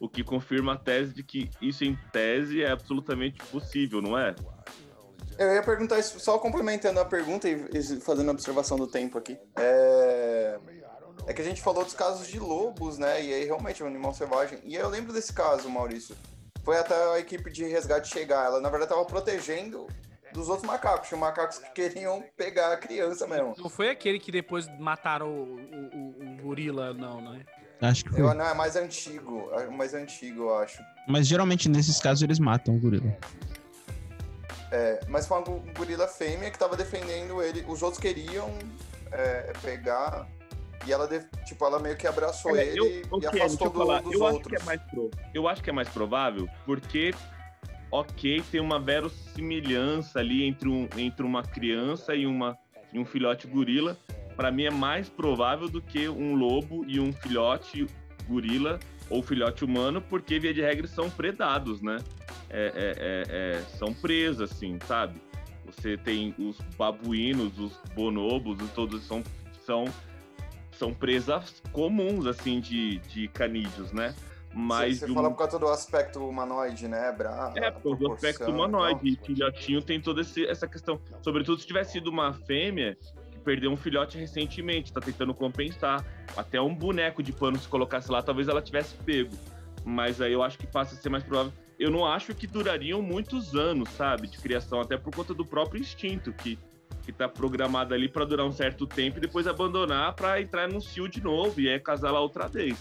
[0.00, 4.34] O que confirma a tese de que isso, em tese, é absolutamente possível, não é?
[5.38, 9.16] Eu ia perguntar isso, só complementando a pergunta e e fazendo a observação do tempo
[9.16, 9.38] aqui.
[9.56, 10.58] É...
[11.26, 13.22] é que a gente falou dos casos de lobos, né?
[13.22, 14.58] E aí realmente é um animal selvagem.
[14.64, 16.16] E eu lembro desse caso, Maurício.
[16.64, 18.44] Foi até a equipe de resgate chegar.
[18.46, 19.86] Ela, na verdade, estava protegendo
[20.32, 21.08] dos outros macacos.
[21.08, 23.54] Tinha macacos que queriam pegar a criança mesmo.
[23.56, 27.44] Não foi aquele que depois mataram o, o- o- o gorila, não, né?
[27.80, 28.20] Acho que foi.
[28.20, 29.48] Eu, não, é mais antigo.
[29.52, 30.82] É mais antigo, eu acho.
[31.06, 33.16] Mas geralmente nesses casos eles matam o gorila.
[34.70, 35.42] É, mas foi um
[35.72, 37.64] gorila fêmea que tava defendendo ele.
[37.66, 38.50] Os outros queriam
[39.10, 40.26] é, pegar.
[40.86, 41.06] E ela,
[41.44, 44.36] tipo, ela meio que abraçou Olha, ele eu, e afastou do- falar, dos eu acho
[44.36, 44.56] outros.
[44.56, 47.12] que é mais pro- eu acho que é mais provável porque
[47.90, 52.56] ok tem uma verossimilhança ali entre, um, entre uma criança e, uma,
[52.92, 53.96] e um filhote gorila.
[54.36, 57.86] Pra mim é mais provável do que um lobo e um filhote
[58.28, 58.78] gorila
[59.10, 61.96] ou filhote humano porque via de regra são predados né?
[62.50, 65.20] É- é- é- é- são presas assim sabe?
[65.66, 69.22] Você tem os babuínos os bonobos os todos são
[69.66, 69.84] são
[70.78, 74.14] são presas comuns, assim, de, de canídeos, né?
[74.54, 77.12] Mas Você um- fala por causa do aspecto humanoide, né?
[77.12, 77.52] Bra...
[77.56, 81.00] é, por do aspecto e humanoide, que já tinham, tem toda essa questão.
[81.20, 82.96] Sobretudo se tivesse sido uma fêmea
[83.30, 86.04] que perdeu um filhote recentemente, tá tentando compensar.
[86.36, 89.36] Até um boneco de pano, se colocasse lá, talvez ela tivesse pego.
[89.84, 91.52] Mas aí eu acho que passa a ser mais provável.
[91.78, 95.80] Eu não acho que durariam muitos anos, sabe, de criação, até por conta do próprio
[95.80, 96.58] instinto, que,
[97.08, 100.78] que tá programado ali para durar um certo tempo e depois abandonar para entrar num
[100.78, 102.76] cio de novo e aí casar lá outra vez.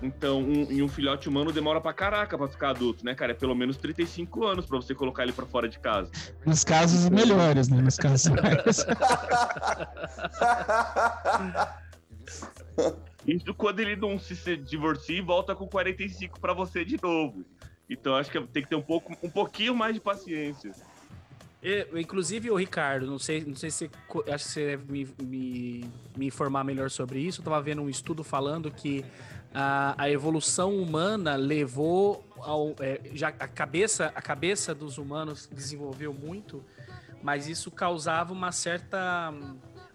[0.00, 3.32] Então, um, e um filhote humano demora pra caraca pra ficar adulto, né, cara?
[3.32, 6.12] É pelo menos 35 anos pra você colocar ele pra fora de casa.
[6.46, 7.82] Nos casos melhores, né?
[7.82, 8.86] Nos casos mais.
[13.26, 17.44] Isso quando ele não se se divorcia e volta com 45 pra você de novo.
[17.90, 20.70] Então acho que tem que ter um, pouco, um pouquinho mais de paciência.
[21.64, 25.08] Eu, inclusive, o Ricardo, não sei, não sei se você acho que você deve me,
[25.22, 27.40] me, me informar melhor sobre isso.
[27.40, 29.02] Eu tava vendo um estudo falando que
[29.54, 32.74] a, a evolução humana levou ao.
[32.80, 36.62] é, já a cabeça, a cabeça dos humanos desenvolveu muito,
[37.22, 39.32] mas isso causava uma certa.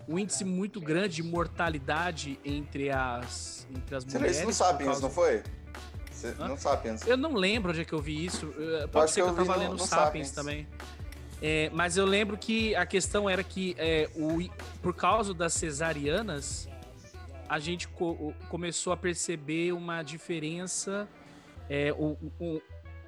[0.07, 4.38] um índice muito grande de mortalidade entre as, entre as Você mulheres.
[4.38, 5.43] isso no por Sapiens, causa- não foi?
[6.11, 7.05] Você, no Sapiens.
[7.07, 8.51] eu não lembro onde é que eu vi isso.
[8.57, 10.32] Eh, Pode acho ser que eu eu tava no- lendo no Sapiens, Sapiens.
[10.32, 10.67] também.
[11.42, 14.38] É, mas eu lembro que a questão era que é, o,
[14.82, 16.68] por causa das cesarianas,
[17.48, 21.08] a gente co- começou a perceber uma diferença
[21.70, 22.62] é, o, o-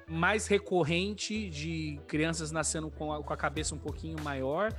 [0.08, 4.72] mais recorrente de crianças nascendo com a, com a cabeça um pouquinho maior.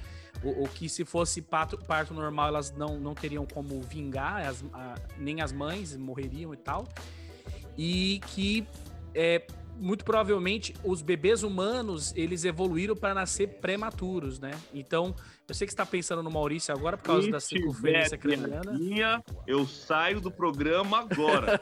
[0.44, 4.64] O, o que se fosse parto, parto normal, elas não, não teriam como vingar, as-
[4.74, 6.88] a- nem as mães morreriam e tal
[7.78, 8.68] e que
[9.16, 9.46] é,
[9.78, 14.52] muito provavelmente os bebês humanos eles evoluíram para nascer prematuros, né?
[14.74, 15.16] Então,
[15.48, 18.72] eu sei que você está pensando no Maurício agora por causa Se da circunferência craniana.
[18.72, 21.60] piadinha, eu saio do programa agora.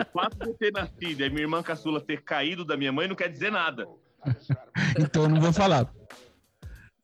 [0.00, 2.92] o fato de eu ter nascido e a minha irmã caçula ter caído da minha
[2.92, 3.86] mãe não quer dizer nada.
[4.98, 5.92] Então eu não vou falar.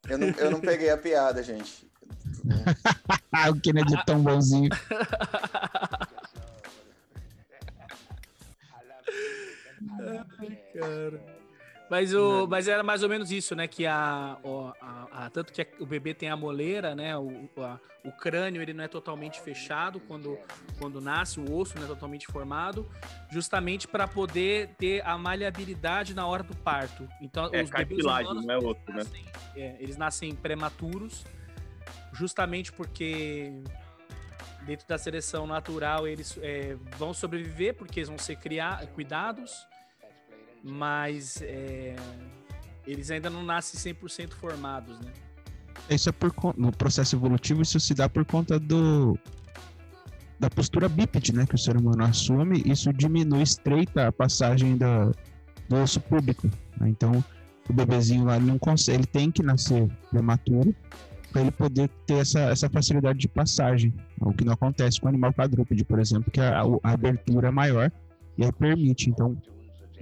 [0.07, 1.87] Eu não, eu não peguei a piada, gente.
[3.31, 4.69] Ah, o Kennedy é tão bonzinho.
[10.73, 11.39] cara.
[11.89, 13.67] Mas, o, mas era mais ou menos isso, né?
[13.67, 14.37] Que a,
[14.79, 17.17] a, a- tanto que o bebê tem a moleira, né?
[17.17, 20.37] O, a- o crânio ele não é totalmente fechado quando,
[20.77, 22.87] quando nasce, o osso não é totalmente formado,
[23.31, 27.09] justamente para poder ter a maleabilidade na hora do parto.
[27.19, 29.03] Então, É os bebês humanos, não é osso, né?
[29.55, 31.25] é, eles nascem prematuros,
[32.13, 33.51] justamente porque
[34.61, 39.67] dentro da seleção natural eles é, vão sobreviver porque eles vão ser criar, cuidados,
[40.63, 41.95] mas é,
[42.85, 45.11] eles ainda não nascem 100% formados, né?
[45.89, 49.17] Isso é por no processo evolutivo isso se dá por conta do
[50.39, 55.11] da postura bípede, né, que o ser humano assume, isso diminui, estreita a passagem da,
[55.67, 56.47] do osso púbico.
[56.79, 56.87] né?
[56.87, 57.23] Então,
[57.69, 60.73] o bebezinho lá não consegue, ele tem que nascer prematuro
[61.31, 65.09] para ele poder ter essa, essa facilidade de passagem, o que não acontece com o
[65.09, 67.91] animal quadrúpede, por exemplo, que a, a abertura é maior
[68.37, 69.09] e aí permite.
[69.09, 69.37] Então,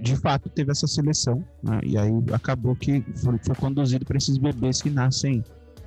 [0.00, 1.80] de fato, teve essa seleção, né?
[1.82, 5.42] e aí acabou que foi, foi conduzido para esses bebês que nascem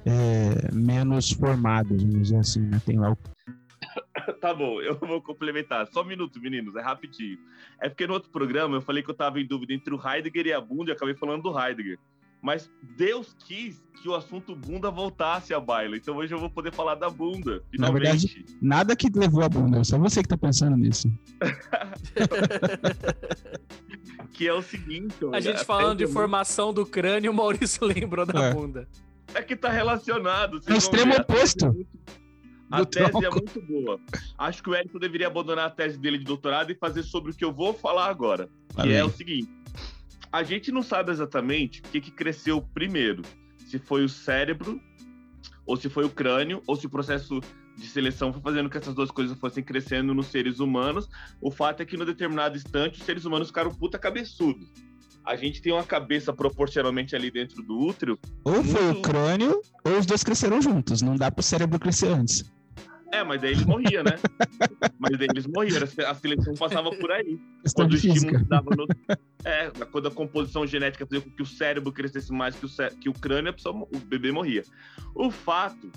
[0.06, 2.82] é, menos formados, vamos dizer assim, né?
[2.86, 3.18] Tem lá o
[4.42, 5.88] Tá bom, eu vou complementar.
[5.88, 7.38] Só um minuto, meninos, é rapidinho.
[7.80, 10.48] É porque no outro programa eu falei que eu tava em dúvida entre o Heidegger
[10.48, 12.00] e a bunda e acabei falando do Heidegger.
[12.42, 15.96] Mas Deus quis que o assunto bunda voltasse à baila.
[15.96, 18.02] Então hoje eu vou poder falar da bunda, Na finalmente.
[18.04, 21.08] verdade, nada que levou a bunda, só você que tá pensando nisso.
[24.34, 25.16] Que é o seguinte.
[25.24, 28.54] A olha, gente falando de é formação do crânio, o Maurício lembrou da É.
[28.54, 28.88] bunda.
[29.34, 30.60] É que tá relacionado.
[30.66, 31.22] É o extremo ver.
[31.22, 31.66] A tese oposto.
[31.66, 31.90] é muito-
[32.72, 33.36] A do tese é tronco.
[33.36, 34.00] muito boa.
[34.38, 37.36] Acho que o Érico deveria abandonar a tese dele de doutorado e fazer sobre o
[37.36, 38.48] que eu vou falar agora.
[38.70, 38.98] Que Valeu.
[38.98, 39.50] é o seguinte:
[40.32, 43.22] a gente não sabe exatamente o que, que cresceu primeiro.
[43.68, 44.82] Se foi o cérebro,
[45.66, 47.40] ou se foi o crânio, ou se o processo
[47.78, 51.10] de seleção foi fazendo que essas duas coisas fossem crescendo nos seres humanos.
[51.42, 54.70] O fato é que, no determinado instante, os seres humanos ficaram puta cabeçudos.
[55.24, 58.20] A gente tem uma cabeça proporcionalmente ali dentro do útero.
[58.44, 61.02] Ou foi Muito- o crânio, ou os dois cresceram juntos.
[61.02, 62.44] Não dá pro cérebro crescer antes.
[63.12, 64.18] É, mas daí eles morriam, né?
[64.98, 65.78] mas daí eles morriam.
[66.08, 67.38] A seleção passava por aí.
[67.62, 68.88] Questão quando o estímulo dava no...
[69.44, 72.92] É, quando a composição genética fazia com que o cérebro crescesse mais que o, cé-
[73.02, 74.64] que o crânio, a pessoa- o bebê morria.
[75.14, 75.92] O fato,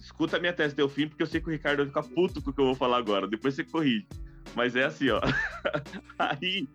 [0.00, 2.02] escuta a minha tese até o fim, porque eu sei que o Ricardo vai ficar
[2.02, 4.06] puto com o que eu vou falar agora, depois você corrige.
[4.54, 5.20] Mas é assim, ó.
[6.18, 6.68] Aí,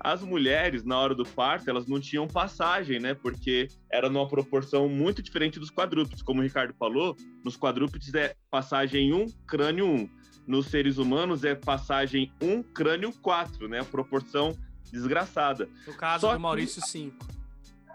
[0.00, 3.14] as mulheres, na hora do parto, elas não tinham passagem, né?
[3.14, 6.22] Porque era numa proporção muito diferente dos quadrúpedes.
[6.22, 10.10] Como o Ricardo falou, nos quadrúpedes é passagem 1, crânio 1.
[10.46, 13.80] Nos seres humanos é passagem 1, crânio 4, né?
[13.80, 14.56] A proporção
[14.90, 15.68] desgraçada.
[15.86, 17.26] No caso Só do Maurício, 5.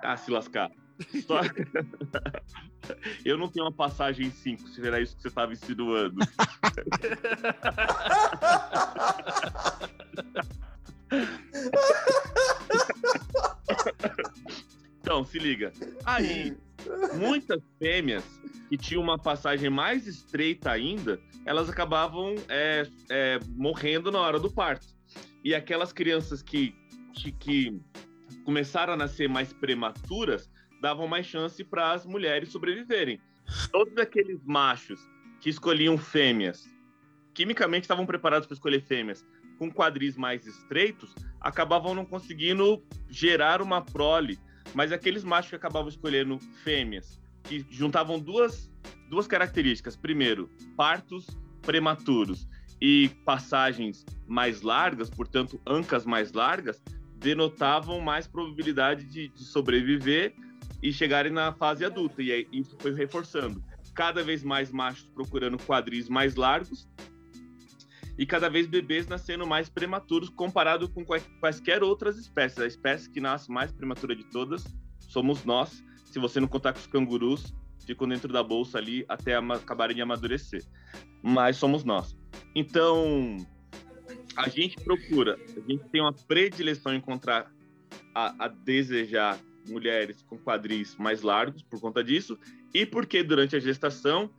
[0.04, 0.72] Ah, se lascar.
[1.26, 1.42] Só-
[3.24, 6.16] Eu não tenho uma passagem 5, se era isso que você estava insinuando.
[15.02, 15.72] Então, se liga.
[16.06, 16.56] Aí,
[17.16, 18.24] muitas fêmeas
[18.70, 24.50] que tinham uma passagem mais estreita ainda, elas acabavam é, é, morrendo na hora do
[24.52, 24.88] parto.
[25.44, 26.74] E aquelas crianças que,
[27.14, 27.82] que, que
[28.46, 30.50] começaram a nascer mais prematuras
[30.82, 33.22] davam mais chance para as mulheres sobreviverem.
[33.72, 35.00] Todos aqueles machos
[35.40, 36.68] que escolhiam fêmeas,
[37.34, 39.26] quimicamente estavam preparados para escolher fêmeas,
[39.60, 44.40] com quadris mais estreitos, acabavam não conseguindo gerar uma prole.
[44.74, 48.72] Mas aqueles machos que acabavam escolhendo fêmeas, que juntavam duas,
[49.10, 49.96] duas características.
[49.96, 51.28] Primeiro, partos
[51.62, 52.48] prematuros
[52.80, 56.82] e passagens mais largas, portanto, ancas mais largas,
[57.18, 60.34] denotavam mais probabilidade de, de sobreviver
[60.82, 62.22] e chegarem na fase adulta.
[62.22, 63.64] E aí isso foi reforçando.
[63.94, 66.88] Cada vez mais machos procurando quadris mais largos
[68.18, 72.60] e cada vez bebês nascendo mais prematuros comparado com quais- quaisquer outras espécies.
[72.60, 74.64] A espécie que nasce mais prematura de todas
[75.00, 75.84] somos nós.
[76.06, 77.54] Se você não contar com os cangurus,
[77.86, 80.64] ficam dentro da bolsa ali até acabarem de amadurecer.
[81.22, 82.18] Mas somos nós.
[82.56, 83.38] Então,
[84.36, 87.52] a gente procura, a gente tem uma predileção em encontrar
[88.14, 92.38] a, a desejar mulheres com quadris mais largos por conta disso,
[92.74, 94.30] e porque durante a gestação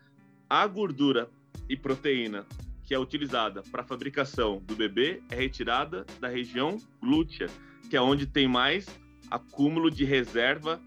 [0.49, 1.31] a gordura
[1.69, 2.47] e proteína
[2.85, 7.47] que é utilizada para a fabricação do bebê é retirada da região glútea,
[7.89, 8.87] que é onde tem mais
[9.31, 10.83] acúmulo de reserva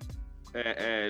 [0.54, 1.10] é,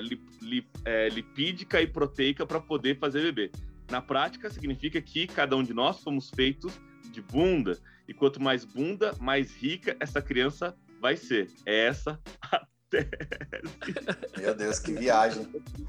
[0.84, 3.50] é, lipídica e proteica para poder fazer bebê.
[3.90, 6.80] Na prática, significa que cada um de nós somos feitos
[7.12, 11.48] de bunda, e quanto mais bunda, mais rica essa criança vai ser.
[11.64, 12.66] É essa a
[13.04, 14.38] tese.
[14.38, 15.46] Meu Deus, que viagem.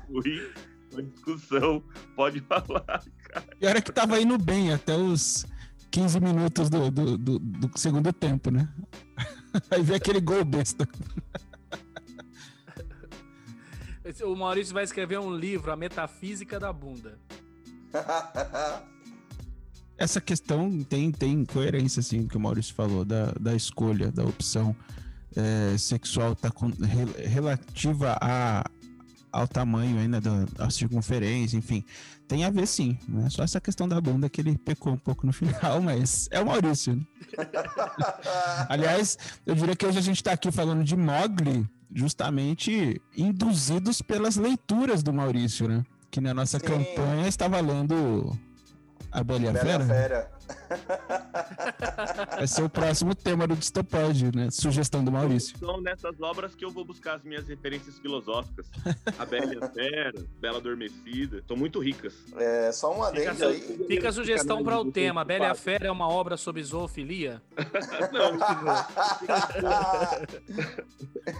[0.08, 0.51] Fui
[0.93, 1.84] uma discussão,
[2.16, 3.03] pode falar.
[3.62, 5.45] E era que tava indo bem até os
[5.91, 8.68] 15 minutos do, do, do- do segundo tempo, né?
[9.72, 10.88] Aí vem aquele gol besta.
[14.24, 17.20] O Maurício vai escrever um livro, A Metafísica da Bunda.
[19.97, 24.76] Essa questão tem, tem coerência, assim, que o Maurício falou, da, da escolha, da opção
[25.36, 28.64] é, sexual tá com- re- relativa a,
[29.32, 31.84] ao tamanho ainda da, da circunferência, enfim.
[32.28, 33.30] Tem a ver sim, né?
[33.30, 36.46] Só essa questão da bunda que ele pecou um pouco no final, mas é o
[36.46, 37.02] Maurício, né?
[38.70, 44.36] Aliás, eu diria que hoje a gente tá aqui falando de Mogli, justamente induzidos pelas
[44.36, 45.84] leituras do Maurício, né?
[46.12, 46.66] Que na nossa Sim.
[46.66, 48.38] campanha estava lendo
[49.12, 49.86] a Bela a Bela Fera.
[49.86, 50.32] Fera.
[52.36, 54.50] Vai ser o próximo tema do Distopod, né?
[54.52, 55.58] Sugestão do Maurício.
[55.58, 58.68] São nessas obras que eu vou buscar as minhas referências filosóficas.
[59.18, 61.43] A Bela e a Fera, Bela Adormecida.
[61.48, 62.14] São muito ricas.
[62.38, 63.86] É, só um Fica, adendo aí.
[63.88, 65.26] fica a sugestão para o tema.
[65.26, 67.41] Bela e a Fera é uma obra sobre zoofilia?
[68.12, 68.38] Não,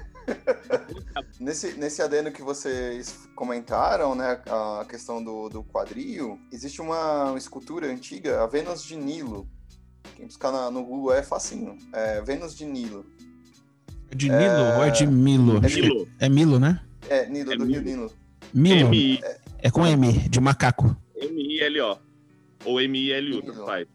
[1.40, 7.88] Nesse, nesse adendo que vocês comentaram, né, a questão do, do quadril, existe uma escultura
[7.88, 9.48] antiga, a Vênus de Nilo.
[10.16, 11.78] Quem buscar na- no Google é facinho.
[11.94, 13.06] É Vênus de Nilo.
[14.12, 15.58] É de Nilo ou é de Milo?
[15.58, 16.08] É Milo.
[16.20, 16.82] É Milo, né?
[17.10, 18.12] É, Nilo, É do Rio Milo.
[18.54, 18.82] Nilo.
[18.84, 18.90] Milo.
[18.90, 19.22] M-I-
[19.60, 20.96] É com M, de macaco.
[21.16, 21.98] M-I-L-O.
[22.66, 23.88] Ou M-I-L-U, tanto faz.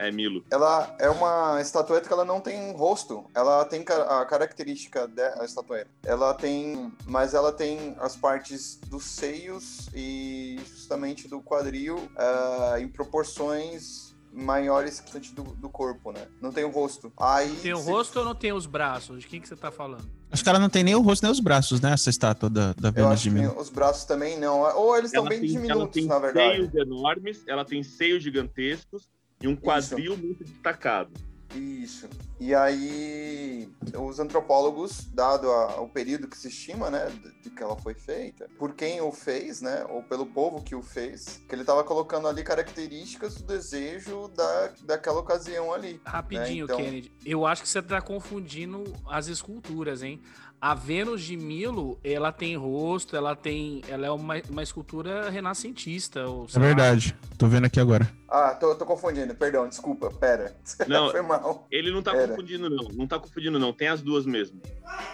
[0.00, 0.44] É Milo.
[0.52, 3.24] Ela é uma estatueta que ela não tem rosto.
[3.34, 5.90] Ela tem a característica da estatueta.
[6.04, 12.86] Ela tem, mas ela tem as partes dos seios e justamente do quadril ah, em
[12.86, 14.07] proporções
[14.38, 16.26] maiores que do, do corpo, né?
[16.40, 17.12] Não tem o rosto.
[17.18, 19.20] Aí Tem o se- rosto ou não tem os braços?
[19.20, 20.08] De quem que você tá falando?
[20.30, 21.92] Acho que ela não tem nem o rosto nem os braços, né?
[21.92, 23.58] Essa estátua da, da Vênus de Milo.
[23.58, 24.60] os braços também não.
[24.76, 26.56] Ou eles estão Ela bem tem, ela diminutos, tem na verdade.
[26.56, 29.08] seios enormes, ela tem seios gigantescos
[29.42, 31.10] e um quadril muito destacado.
[31.54, 32.08] Isso.
[32.38, 33.68] E aí,
[33.98, 37.94] os antropólogos, dado a- o período que se estima, né, de, de que ela foi
[37.94, 41.82] feita, por quem o fez, né, ou pelo povo que o fez, que ele estava
[41.82, 46.00] colocando ali características do desejo da, daquela ocasião ali.
[46.04, 47.12] Rapidinho, né, então- Kennedy.
[47.24, 50.20] Eu acho que você tá confundindo as esculturas, hein?
[50.60, 53.80] A Vênus de Milo, ela tem rosto, ela tem.
[53.88, 56.26] Ela é uma, uma escultura renascentista.
[56.26, 56.66] Ou, É lá.
[56.66, 57.16] verdade.
[57.38, 58.08] Tô vendo aqui agora.
[58.28, 60.56] Ah, tô, tô confundindo, perdão, desculpa, pera.
[60.88, 61.66] Não, foi mal.
[61.70, 62.28] Ele não tá Era.
[62.28, 62.88] confundindo, não.
[62.92, 63.72] Não tá confundindo, não.
[63.72, 64.60] Tem as duas mesmo.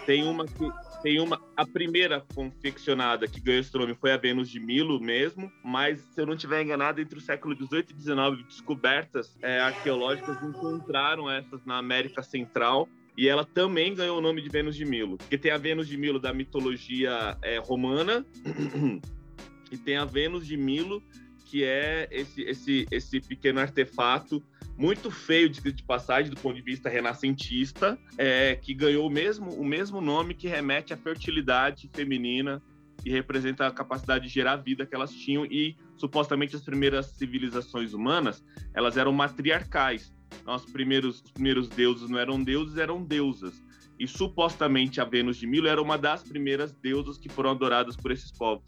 [0.05, 0.69] Tem uma que.
[1.03, 1.39] Tem uma.
[1.55, 6.19] A primeira confeccionada que ganhou esse nome foi a Vênus de Milo mesmo, mas se
[6.21, 11.63] eu não estiver enganado, entre o século XVIII e XIX, descobertas é, arqueológicas encontraram essas
[11.65, 12.89] na América Central.
[13.17, 15.17] E ela também ganhou o nome de Vênus de Milo.
[15.17, 18.25] Porque tem a Vênus de Milo da mitologia é, romana
[19.71, 21.01] e tem a Vênus de Milo,
[21.45, 24.43] que é esse, esse, esse pequeno artefato
[24.77, 29.51] muito feio de, de passagem do ponto de vista renascentista, é, que ganhou o mesmo,
[29.51, 32.61] o mesmo nome que remete à fertilidade feminina
[33.05, 37.93] e representa a capacidade de gerar vida que elas tinham e supostamente as primeiras civilizações
[37.93, 38.43] humanas
[38.73, 40.13] elas eram matriarcais.
[40.47, 43.53] Os primeiros, os primeiros deuses não eram deuses, eram deusas.
[43.97, 48.11] E supostamente a Vênus de Milo era uma das primeiras deusas que foram adoradas por
[48.11, 48.63] esses povos.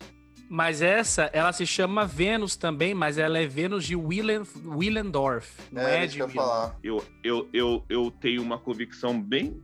[0.49, 5.59] Mas essa, ela se chama Vênus também, mas ela é Vênus de Willen, Willendorf.
[5.71, 6.78] Não é, É, de eu falar.
[6.82, 9.61] eu, eu, eu, eu tenho uma convicção bem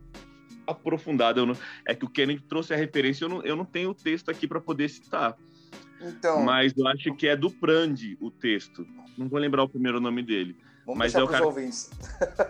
[0.66, 1.44] aprofundada.
[1.44, 1.56] Não-
[1.86, 4.46] é que o Kennedy trouxe a referência, eu não, eu não tenho o texto aqui
[4.46, 5.34] para poder citar.
[6.00, 8.86] Então, Mas eu acho que é do Prandi o texto.
[9.16, 10.54] Não vou lembrar o primeiro nome dele.
[10.84, 11.90] Vamos mas é o cara- ouvintes.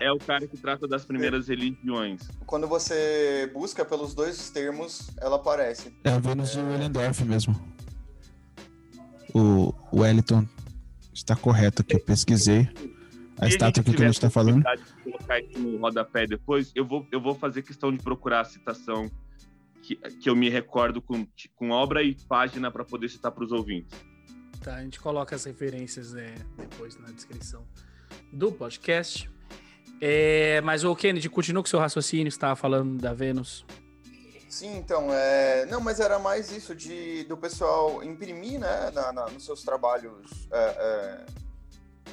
[0.01, 2.23] É o cara que trata das primeiras religiões.
[2.47, 5.95] Quando você busca pelos dois termos, ela aparece.
[6.05, 7.55] É a Vênus de Willendorf mesmo.
[9.35, 10.47] O Wellington
[11.13, 12.69] está correto aqui, eu pesquisei.
[13.39, 14.63] A estátua aqui que a gente tá falando.
[14.63, 18.45] de colocar isso no rodapé depois, eu vou, eu vou fazer questão de procurar a
[18.45, 19.11] citação
[19.83, 21.27] que, que eu me recordo com,
[21.57, 23.99] com obra e página para poder citar para os ouvintes.
[24.63, 27.67] Tá, a gente coloca as referências é, depois na descrição
[28.33, 29.31] do podcast.
[30.01, 33.65] É, mas o Kennedy, continua com seu raciocínio, estava falando da Vênus.
[34.49, 35.67] Sim, então, é...
[35.67, 40.49] não, mas era mais isso de do pessoal imprimir, né, na, na- nos seus trabalhos
[40.53, 41.25] é,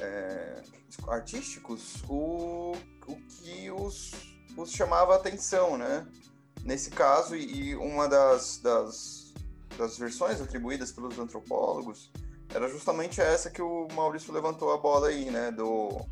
[0.00, 0.62] é,
[1.06, 2.72] artísticos o,
[3.06, 4.12] o que os,
[4.56, 6.04] os chamava atenção, né?
[6.64, 9.32] Nesse caso, e e uma das, das,
[9.78, 12.10] das versões atribuídas pelos antropólogos
[12.54, 15.50] era justamente essa que o Maurício levantou a bola aí, né?
[15.50, 16.06] Do,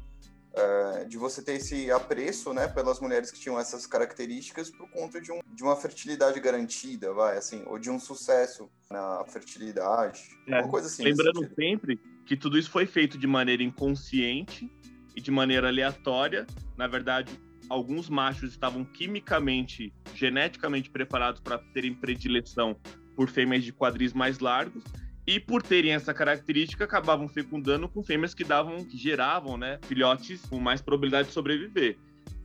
[0.52, 5.20] é, de você ter esse apreço, né, pelas mulheres que tinham essas características por conta
[5.20, 10.60] de, um, de uma fertilidade garantida, vai, assim, ou de um sucesso na fertilidade, É,
[10.60, 11.04] uma coisa assim.
[11.04, 14.70] Lembrando sempre que tudo isso foi feito de maneira inconsciente
[15.14, 16.46] e de maneira aleatória.
[16.76, 17.32] Na verdade,
[17.68, 22.76] alguns machos estavam quimicamente, geneticamente preparados para terem predileção
[23.14, 24.82] por fêmeas de quadris mais largos
[25.26, 30.42] e por terem essa característica acabavam fecundando com fêmeas que davam, que geravam, né, filhotes
[30.46, 31.98] com mais probabilidade de sobreviver.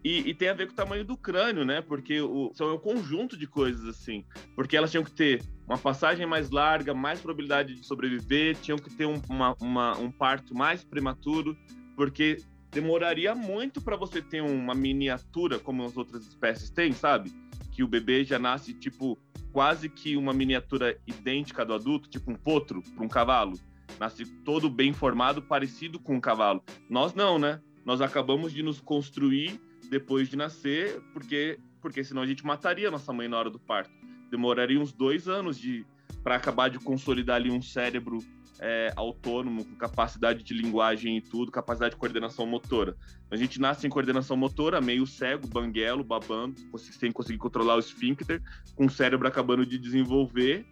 [0.03, 1.81] E, e, tem a ver com o tamanho do crânio, né?
[1.81, 4.23] Porque o, são um conjunto de coisas assim.
[4.55, 8.91] Porque elas tinham que ter uma passagem mais larga, mais probabilidade de sobreviver, tinham que
[8.91, 11.57] ter um, uma, uma, um parto mais prematuro,
[11.95, 12.37] porque
[12.69, 17.31] demoraria muito para você ter uma miniatura como as outras espécies têm, sabe?
[17.75, 19.19] Que o bebê já nasce tipo
[19.51, 23.59] quase que uma miniatura idêntica do adulto, tipo um potro para um cavalo.
[23.99, 26.63] Nasce todo bem formado, parecido com um cavalo.
[26.89, 27.61] Nós não, né?
[27.85, 29.59] Nós acabamos de nos construir
[29.89, 33.91] depois de nascer, porque, porque senão a gente mataria nossa mãe na hora do parto.
[34.31, 35.85] Demoraria uns dois anos de
[36.23, 38.19] para acabar de consolidar ali um cérebro
[38.59, 42.95] é, autônomo, com capacidade de linguagem e tudo, capacidade de coordenação motora.
[43.29, 48.41] A gente nasce em coordenação motora, meio cego, banguelo, babando, sem conseguir controlar o esfíncter,
[48.75, 50.65] com o cérebro acabando de desenvolver.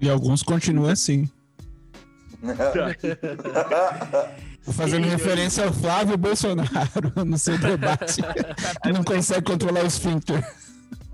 [0.00, 1.28] E alguns continuam assim.
[4.62, 8.22] Fazendo referência ao Flávio Bolsonaro no seu debate,
[8.82, 10.42] que não consegue controlar o esfíncter.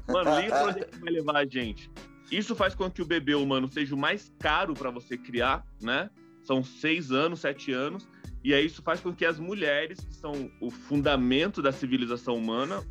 [0.08, 1.90] Mano, liga pra onde é que vai levar a gente.
[2.30, 6.10] Isso faz com que o bebê humano seja o mais caro para você criar, né?
[6.42, 8.08] São seis anos, sete anos.
[8.46, 12.84] E aí isso faz com que as mulheres, que são o fundamento da civilização humana,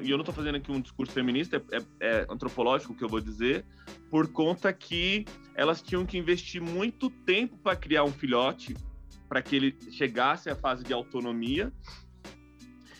[0.00, 3.08] e eu não estou fazendo aqui um discurso feminista, é, é, é antropológico que eu
[3.08, 3.64] vou dizer,
[4.08, 5.24] por conta que
[5.56, 8.76] elas tinham que investir muito tempo para criar um filhote,
[9.28, 11.72] para que ele chegasse à fase de autonomia.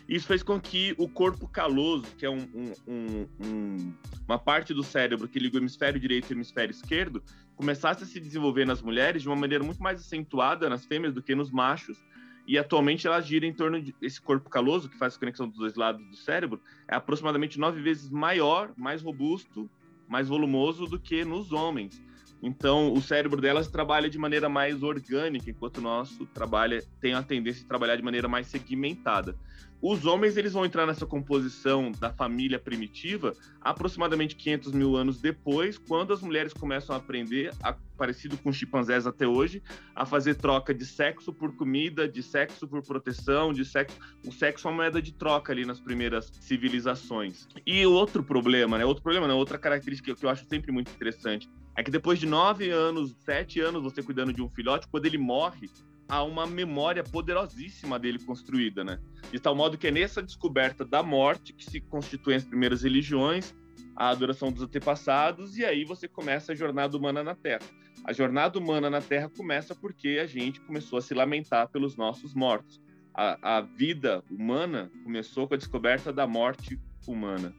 [0.09, 3.94] Isso fez com que o corpo caloso, que é um, um, um,
[4.26, 7.22] uma parte do cérebro que liga o hemisfério direito e o hemisfério esquerdo,
[7.57, 11.22] começasse a se desenvolver nas mulheres de uma maneira muito mais acentuada nas fêmeas do
[11.22, 11.98] que nos machos.
[12.46, 15.76] E atualmente ela gira em torno desse corpo caloso, que faz a conexão dos dois
[15.76, 19.70] lados do cérebro, é aproximadamente nove vezes maior, mais robusto,
[20.09, 22.03] mais volumoso do que nos homens.
[22.42, 27.22] Então, o cérebro delas trabalha de maneira mais orgânica, enquanto o nosso trabalha tem a
[27.22, 29.38] tendência de trabalhar de maneira mais segmentada.
[29.83, 35.76] Os homens eles vão entrar nessa composição da família primitiva aproximadamente 500 mil anos depois,
[35.76, 39.61] quando as mulheres começam a aprender, a, parecido com chimpanzés até hoje,
[39.93, 43.99] a fazer troca de sexo por comida, de sexo por proteção, de sexo.
[44.24, 47.49] O sexo é uma moeda de troca ali nas primeiras civilizações.
[47.66, 48.85] E outro problema, né?
[48.85, 49.35] Outro problema, né?
[49.35, 53.59] Outra característica que eu acho sempre muito interessante é que depois de nove anos, sete
[53.59, 55.68] anos você cuidando de um filhote, quando ele morre,
[56.09, 58.98] há uma memória poderosíssima dele construída, né?
[59.30, 63.55] De tal modo que é nessa descoberta da morte que se constituem as primeiras religiões,
[63.96, 67.62] a adoração dos antepassados, e aí você começa a jornada humana na Terra.
[68.05, 72.34] A jornada humana na Terra começa porque a gente começou a se lamentar pelos nossos
[72.34, 72.80] mortos.
[73.14, 77.55] A, a vida humana começou com a descoberta da morte humana.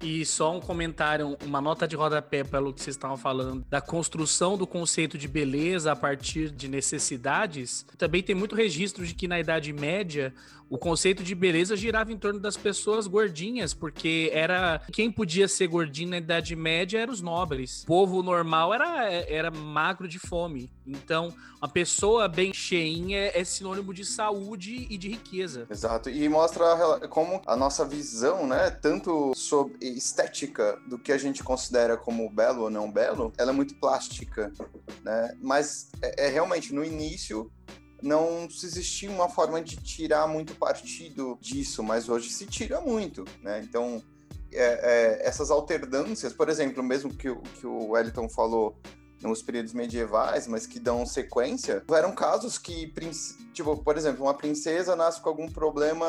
[0.00, 4.56] E só um comentário, uma nota de rodapé pelo que vocês estavam falando, da construção
[4.56, 7.86] do conceito de beleza a partir de necessidades.
[7.96, 10.34] Também tem muito registro de que na Idade Média
[10.68, 15.68] o conceito de beleza girava em torno das pessoas gordinhas, porque era quem podia ser
[15.68, 17.82] gordinho na Idade Média eram os nobres.
[17.84, 20.70] O povo normal era, era magro de fome.
[20.86, 25.66] Então, uma pessoa bem cheinha é sinônimo de saúde e de riqueza.
[25.70, 26.10] Exato.
[26.10, 31.96] E mostra como a nossa visão, né, tanto sobre estética do que a gente considera
[31.96, 34.52] como belo ou não belo, ela é muito plástica,
[35.02, 35.36] né?
[35.40, 37.50] Mas é, é realmente no início
[38.02, 43.60] não existia uma forma de tirar muito partido disso, mas hoje se tira muito, né?
[43.62, 44.02] Então,
[44.52, 48.76] é, é, essas alternâncias, por exemplo, mesmo que, que o Wellington falou
[49.22, 52.92] nos períodos medievais, mas que dão sequência, eram casos que,
[53.52, 56.06] tipo, por exemplo, uma princesa nasce com algum problema.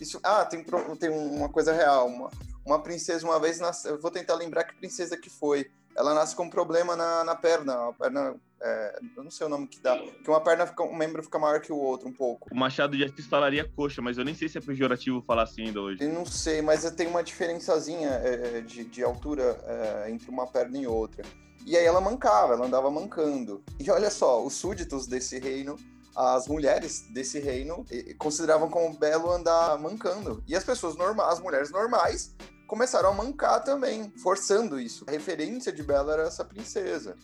[0.00, 0.64] Isso, ah, tem,
[0.98, 2.08] tem uma coisa real.
[2.08, 2.30] Uma,
[2.64, 5.70] uma princesa, uma vez, nasce, eu vou tentar lembrar que princesa que foi.
[5.96, 9.50] Ela nasce com um problema na, na perna, a perna é, eu não sei o
[9.50, 9.96] nome que dá.
[9.98, 12.48] Que uma perna fica, um membro fica maior que o outro um pouco.
[12.50, 15.66] O Machado de Assis falaria coxa, mas eu nem sei se é pejorativo falar assim
[15.66, 16.02] ainda hoje.
[16.02, 20.78] Eu não sei, mas tem uma diferençazinha é, de, de altura é, entre uma perna
[20.78, 21.24] e outra.
[21.66, 23.62] E aí ela mancava, ela andava mancando.
[23.78, 25.76] E olha só, os súditos desse reino
[26.16, 27.84] as mulheres desse reino
[28.16, 30.42] consideravam como belo andar mancando.
[30.48, 32.34] E as pessoas normais, as mulheres normais,
[32.66, 35.04] começaram a mancar também, forçando isso.
[35.06, 37.16] A referência de Bela era essa princesa.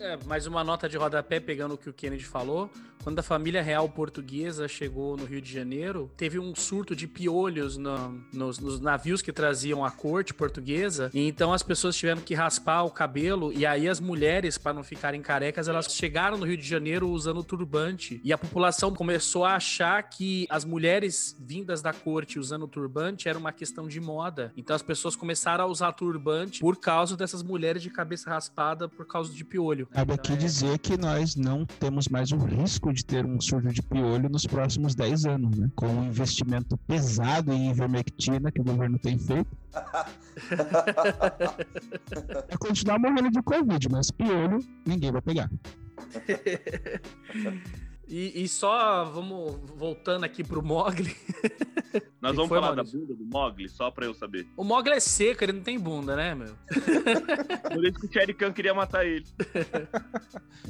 [0.00, 2.70] É, mais uma nota de rodapé pegando o que o Kennedy falou.
[3.02, 7.76] Quando a família real portuguesa chegou no Rio de Janeiro, teve um surto de piolhos
[7.76, 11.10] no- nos, nos navios que traziam a corte portuguesa.
[11.14, 13.52] E então as pessoas tiveram que raspar o cabelo.
[13.52, 17.42] E aí as mulheres, para não ficarem carecas, elas chegaram no Rio de Janeiro usando
[17.42, 18.20] turbante.
[18.22, 23.38] E a população começou a achar que as mulheres vindas da corte usando turbante era
[23.38, 24.52] uma questão de moda.
[24.56, 29.06] Então as pessoas começaram a usar turbante por causa dessas mulheres de cabeça raspada por
[29.06, 29.87] causa de piolho.
[29.90, 33.40] Cabe Então, aqui é- dizer que nós não temos mais o risco de ter um
[33.40, 35.70] surto de piolho nos próximos 10 anos, né?
[35.74, 39.48] Com o investimento pesado em ivermectina que o governo tem feito.
[42.48, 45.50] É continuar morrendo de Covid, mas piolho ninguém vai pegar.
[48.08, 51.14] E, e só vamos voltando aqui pro Mogli.
[52.20, 53.00] Nós vamos falar da Maurício?
[53.00, 54.46] bunda do Mogli, só pra eu saber.
[54.56, 56.54] O Mogli é seco, ele não tem bunda, né, meu?
[57.72, 59.26] Por isso que o Cherry Khan queria matar ele.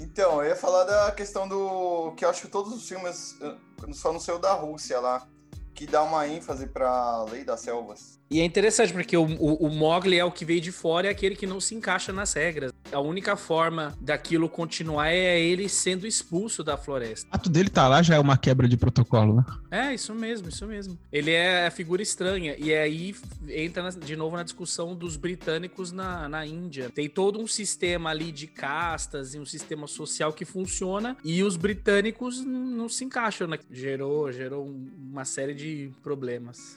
[0.01, 2.13] Então, eu ia falar da questão do.
[2.17, 3.57] que eu acho que todos os filmes, eh,
[3.93, 5.27] só não sei o da Rússia lá,
[5.75, 8.19] que dá uma ênfase pra lei das selvas.
[8.31, 11.11] E é interessante porque o, o, o Mogli é o que veio de fora, é
[11.11, 12.73] aquele que não se encaixa nas regras.
[12.91, 17.29] A única forma daquilo continuar é ele sendo expulso da floresta.
[17.31, 19.45] O ato dele tá lá já é uma quebra de protocolo, né?
[19.71, 20.99] É, isso mesmo, isso mesmo.
[21.13, 22.57] Ele é a figura estranha.
[22.59, 23.15] E aí
[23.49, 26.89] entra na- de novo na discussão dos britânicos na, na Índia.
[26.91, 31.17] Tem todo um sistema ali de castas e um sistema social que funciona.
[31.23, 33.47] E os britânicos não se encaixam.
[33.49, 33.59] Né?
[33.71, 36.77] Gerou, gerou um- uma série de problemas.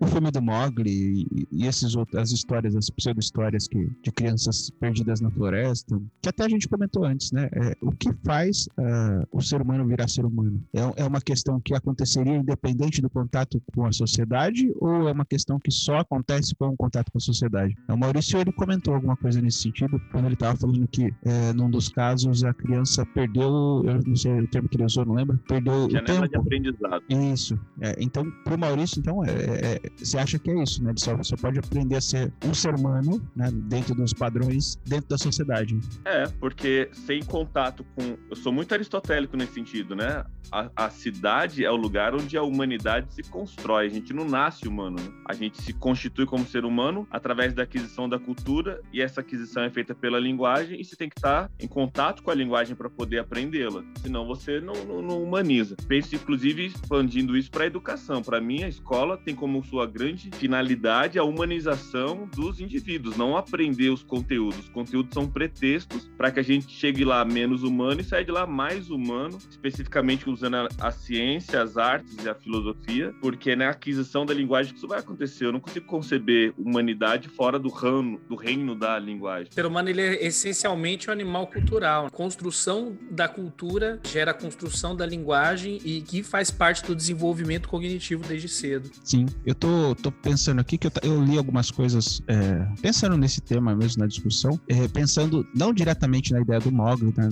[0.00, 4.70] O filme do Mogli e, e esses outros, as histórias, as pseudo-histórias que, de crianças
[4.70, 7.48] perdidas na floresta, que até a gente comentou antes, né?
[7.52, 10.62] É, o que faz ah, o ser humano virar ser humano?
[10.72, 15.24] É, é uma questão que aconteceria independente do contato com a sociedade ou é uma
[15.24, 17.74] questão que só acontece com o contato com a sociedade?
[17.88, 21.70] O Maurício, ele comentou alguma coisa nesse sentido, quando ele estava falando que, é, num
[21.70, 25.38] dos casos, a criança perdeu, eu não sei o termo que ele usou, não lembro,
[25.48, 26.44] perdeu o Janela de tempo.
[26.44, 27.02] aprendizado.
[27.08, 27.58] Isso.
[27.80, 30.90] É, então, pro Maurício, então, é, é- você acha que é isso, né?
[30.90, 33.50] Ele só, só pode aprender a ser um ser humano, né?
[33.52, 35.78] Dentro dos padrões, dentro da sociedade.
[36.04, 38.16] É, porque sem contato com.
[38.30, 40.24] Eu sou muito aristotélico nesse sentido, né?
[40.50, 43.86] A, a cidade é o lugar onde a humanidade se constrói.
[43.86, 45.08] A gente não nasce humano, né?
[45.28, 49.62] A gente se constitui como ser humano através da aquisição da cultura, e essa aquisição
[49.62, 52.88] é feita pela linguagem, e você tem que estar em contato com a linguagem para
[52.88, 53.82] poder aprendê-la.
[54.00, 55.76] Senão você não, não- não humaniza.
[55.86, 58.22] Penso, inclusive, expandindo isso para a educação.
[58.22, 63.90] Para mim, a escola tem como sua grande finalidade a humanização dos indivíduos, não aprender
[63.90, 64.58] os conteúdos.
[64.60, 68.30] Os conteúdos são pretextos para que a gente chegue lá menos humano e saia de
[68.30, 73.56] lá mais humano, especificamente usando a, a ciência, as artes e a filosofia, porque é
[73.56, 75.46] na aquisição da linguagem que isso vai acontecer.
[75.46, 79.48] Eu não consigo conceber humanidade fora do ramo, do reino da linguagem.
[79.50, 82.06] O ser humano ele é essencialmente um animal cultural.
[82.06, 87.68] A construção da cultura gera a construção da linguagem e que faz parte do desenvolvimento
[87.68, 88.90] cognitivo desde cedo.
[89.02, 89.26] Sim.
[89.44, 89.67] Eu tô,
[90.02, 94.06] tô pensando aqui que eu, eu li algumas coisas, é, pensando nesse tema mesmo, na
[94.06, 97.28] discussão, é, pensando não diretamente na ideia do Mogli, né,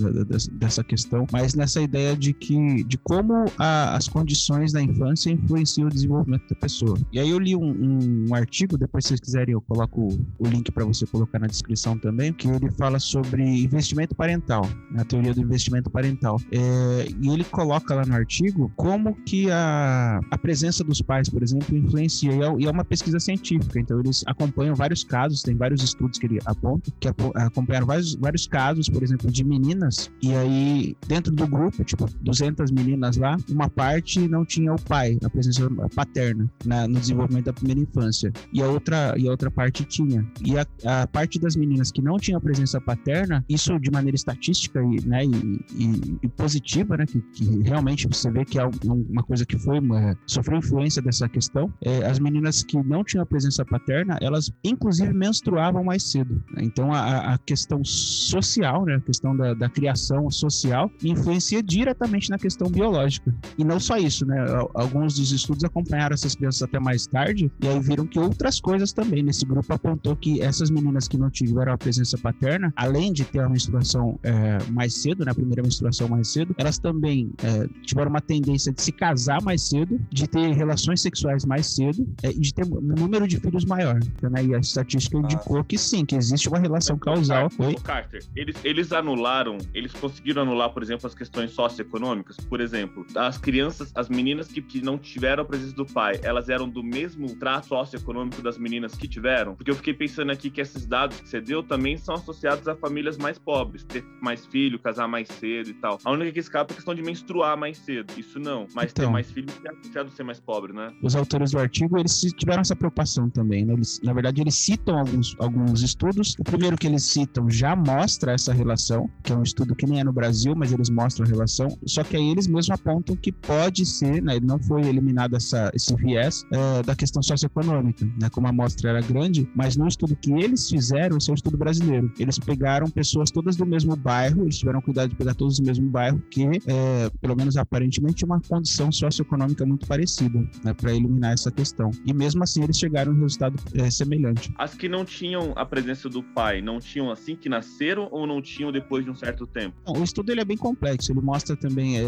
[0.58, 5.88] dessa- questão, mas nessa ideia de que de como a- as condições da infância influenciam
[5.88, 6.96] o desenvolvimento da pessoa.
[7.12, 10.46] E aí eu li um, um artigo, depois se vocês quiserem eu coloco o, o
[10.48, 15.34] link para você colocar na descrição também, que ele fala sobre investimento parental, a teoria
[15.34, 16.40] do investimento parental.
[16.52, 21.42] É, e ele coloca lá no artigo como que a, a presença dos pais, por
[21.42, 22.25] exemplo, influencia.
[22.28, 26.26] É, e é uma pesquisa científica, então eles acompanham vários casos, tem vários estudos que
[26.26, 31.46] ele aponta, que acompanharam vários, vários casos, por exemplo, de meninas, e aí dentro do
[31.46, 36.86] grupo, tipo, 200 meninas lá, uma parte não tinha o pai, a presença paterna na-
[36.88, 40.24] no desenvolvimento da primeira infância, e a outra, e a outra parte tinha.
[40.44, 40.66] E a,
[41.02, 45.06] a parte das meninas que não tinha a presença paterna, isso de maneira estatística e,
[45.06, 45.30] né, e,
[45.74, 49.58] e- e positiva, né, que, que realmente você vê que é um- uma coisa que
[49.58, 54.18] foi uma, sofreu influência dessa questão, é, as meninas que não tinham a presença paterna,
[54.22, 56.42] elas inclusive menstruavam mais cedo.
[56.58, 62.38] Então a, a questão social, né, a questão da, da criação social, influencia diretamente na
[62.38, 63.34] questão biológica.
[63.58, 64.38] E não só isso, né?
[64.50, 68.60] al- Alguns dos estudos acompanharam essas crianças até mais tarde e aí viram que outras
[68.60, 69.22] coisas também.
[69.22, 73.40] Nesse grupo apontou que essas meninas que não tiveram a presença paterna, além de ter
[73.40, 78.10] a menstruação é, mais cedo, né, a primeira menstruação mais cedo, elas também é, tiveram
[78.10, 82.05] uma tendência de se casar mais cedo, de ter relações sexuais mais cedo
[82.38, 83.98] de ter um número de filhos maior.
[84.22, 84.44] Né?
[84.44, 87.50] E a estatística indicou que sim, que existe uma relação causal.
[87.58, 92.36] Ô, Carter, eles, eles anularam, eles conseguiram anular, por exemplo, as questões socioeconômicas.
[92.36, 96.48] Por exemplo, as crianças, as meninas que, que não tiveram a presença do pai, elas
[96.48, 99.54] eram do mesmo trato socioeconômico das meninas que tiveram?
[99.54, 102.74] Porque eu fiquei pensando aqui que esses dados que você deu também são associados a
[102.76, 105.98] famílias mais pobres, ter mais filho, casar mais cedo e tal.
[106.04, 108.12] A única que escapa é a questão de menstruar mais cedo.
[108.16, 108.66] Isso não.
[108.74, 109.12] Mas ter Então.
[109.12, 110.92] mais filhos é associado a ser mais pobre, né?
[111.02, 113.74] Os autores do artigo, eles tiveram essa preocupação também, né?
[113.74, 116.34] Eles, na verdade, eles citam alguns, alguns estudos.
[116.38, 120.00] O primeiro que eles citam já mostra essa relação, que é um estudo que nem
[120.00, 121.68] é no Brasil, mas eles mostram a relação.
[121.86, 124.38] Só que aí eles mesmos apontam que pode ser, né?
[124.40, 128.28] Não foi eliminado essa, esse viés eh, da questão socioeconômica, né?
[128.30, 131.56] Como a amostra era grande, mas no estudo que eles fizeram, esse é um estudo
[131.56, 132.12] brasileiro.
[132.18, 135.88] Eles pegaram pessoas todas do mesmo bairro, eles tiveram cuidado de pegar todos do mesmo
[135.90, 140.72] bairro, que, eh, pelo menos aparentemente, tinha uma condição socioeconômica muito parecida, né?
[140.72, 141.75] Para eliminar essa questão.
[142.04, 144.52] E mesmo assim, eles chegaram a um resultado eh, semelhante.
[144.58, 148.40] As que não tinham a presença do pai, não tinham assim que nasceram ou não
[148.42, 149.76] tinham depois de um certo tempo?
[149.86, 151.12] O estudo ele é bem complexo.
[151.12, 152.04] Ele mostra também é,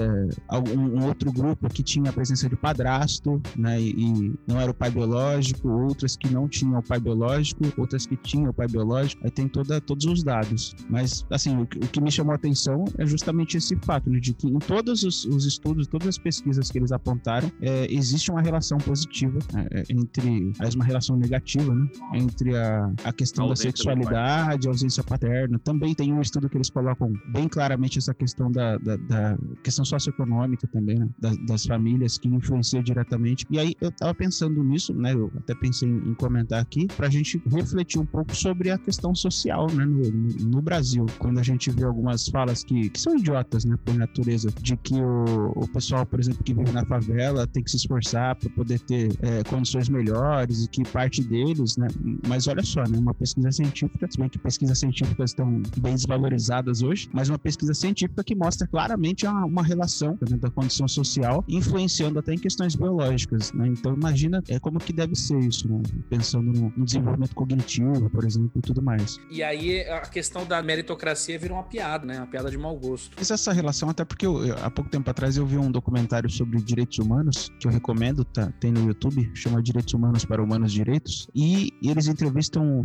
[0.48, 4.70] algum- um outro grupo que tinha a presença de padrasto, né, e, e não era
[4.70, 8.66] o pai biológico, outras que não tinham o pai biológico, outras que tinham o pai
[8.68, 9.22] biológico.
[9.24, 10.74] Aí tem toda, todos os dados.
[10.88, 14.18] Mas, assim, o, que- o que me chamou a atenção é justamente esse fato, né,
[14.20, 18.30] de que em todos os, os estudos, todas as pesquisas que eles apontaram, é, existe
[18.30, 19.38] uma relação positiva
[19.70, 24.70] é, entre, aliás, uma relação negativa, né, entre a, a questão A da sexualidade, a
[24.70, 25.58] ausência paterna.
[25.58, 29.84] Também tem um estudo que eles colocam bem claramente essa questão da, da, da questão
[29.84, 31.08] socioeconômica também, né?
[31.18, 33.44] das, das famílias que influencia diretamente.
[33.50, 35.12] E aí eu tava pensando nisso, né?
[35.14, 39.14] Eu até pensei em, em comentar aqui, pra gente refletir um pouco sobre a questão
[39.14, 39.84] social, né?
[39.84, 41.06] No, no- no Brasil.
[41.18, 43.76] Quando a gente vê algumas falas que, que são idiotas, né?
[43.84, 47.70] Por natureza, de que o, o pessoal, por exemplo, que vive na favela tem que
[47.70, 51.88] se esforçar para poder ter é, condições melhores e que parte deles, né?
[52.26, 52.98] Mas olha só, né?
[52.98, 57.74] Uma pesquisa científica, se bem que pesquisas científicas estão bem desvalorizadas hoje, mas uma pesquisa
[57.74, 62.74] científica que mostra claramente uma, uma relação né, da condição social, influenciando até em questões
[62.74, 63.66] biológicas, né?
[63.68, 65.80] Então imagina é, como que deve ser isso, né?
[66.08, 69.18] Pensando no, no desenvolvimento cognitivo, por exemplo, e tudo mais.
[69.30, 72.18] E aí a questão da meritocracia vira uma piada, né?
[72.18, 73.16] Uma piada de mau gosto.
[73.16, 76.30] Fiz essa relação até porque eu- eu- há pouco tempo atrás eu vi um documentário
[76.30, 78.52] sobre direitos humanos que eu recomendo, tá?
[78.60, 82.82] Tem no YouTube, chama Direitos Humanos para Humanos Direitos, e eles entrevistam,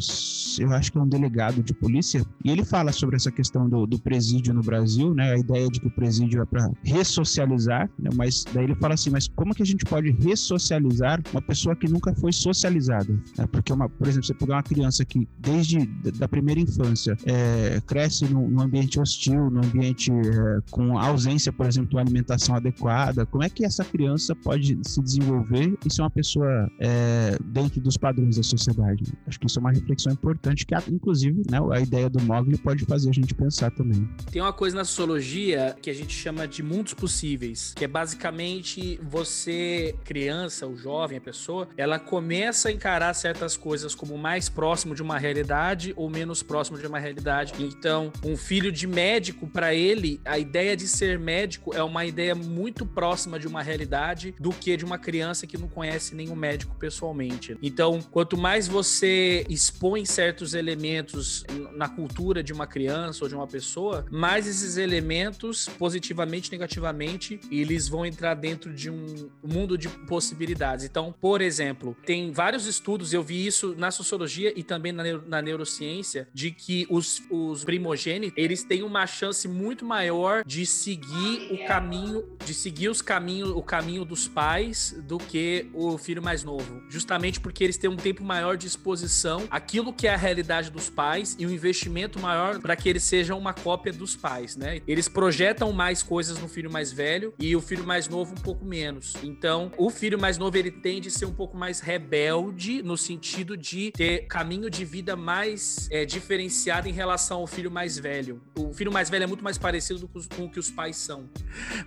[0.60, 3.86] eu acho que é um delegado de polícia, e ele fala sobre essa questão do,
[3.86, 5.34] do presídio no Brasil, né?
[5.34, 8.10] A ideia de que o presídio é para ressocializar, né?
[8.16, 11.88] Mas daí ele fala assim, mas como que a gente pode ressocializar uma pessoa que
[11.88, 13.14] nunca foi socializada?
[13.38, 13.48] né?
[13.52, 15.86] Porque, uma, por exemplo, você pegar uma criança que desde
[16.18, 21.66] da primeira infância é, cresce num, num ambiente hostil, num ambiente é, com ausência, por
[21.66, 26.02] exemplo, de uma alimentação adequada, como é que essa criança pode se desenvolver e ser
[26.02, 26.43] uma pessoa
[26.80, 29.14] é, dentro dos padrões da sociedade?
[29.28, 32.86] Acho que isso é uma reflexão importante que, inclusive, né, a ideia do Mogli pode
[32.86, 34.08] fazer a gente pensar também.
[34.32, 39.00] Tem uma coisa na sociologia que a gente chama de mundos possíveis, que é basicamente
[39.04, 44.96] você, criança, o jovem, a pessoa, ela começa a encarar certas coisas como mais próximo
[44.96, 47.54] de uma realidade ou menos próximo de uma realidade.
[47.60, 52.36] Então, um filho de médico, para ele, a ideia de ser médico é uma ideia
[52.36, 56.76] muito próxima de uma realidade do que de uma criança que não conhece nenhum médico
[56.80, 57.58] pessoalmente.
[57.62, 61.44] Então, quanto mais você expõe certos elementos
[61.76, 67.88] na cultura de uma criança ou de uma pessoa, mais esses elementos, positivamente, negativamente, eles
[67.88, 70.86] vão entrar dentro de um mundo de possibilidades.
[70.86, 75.24] Então, por exemplo, tem vários estudos, eu vi isso na sociologia e também na, neuro-
[75.28, 81.46] na neurociência, de que os, os primogênitos, eles têm uma chance muito maior de seguir
[81.50, 86.44] o caminho, de seguir os caminhos, o caminho dos pais do que o filho mais
[86.44, 86.82] novo.
[86.90, 90.90] Justamente porque eles têm um tempo maior de exposição àquilo que é a realidade dos
[90.90, 94.82] pais e um investimento maior para que eles sejam uma cópia dos pais, né?
[94.88, 98.66] Eles projetam mais coisas no filho mais velho e o filho mais novo um pouco
[98.66, 99.14] menos.
[99.24, 103.58] Então, o filho mais novo ele tende a ser um pouco mais rebelde no sentido
[103.58, 108.42] de ter caminho de vida mais é, diferenciado em relação ao filho mais velho.
[108.58, 111.30] O filho mais velho é muito mais parecido com, o que os pais são.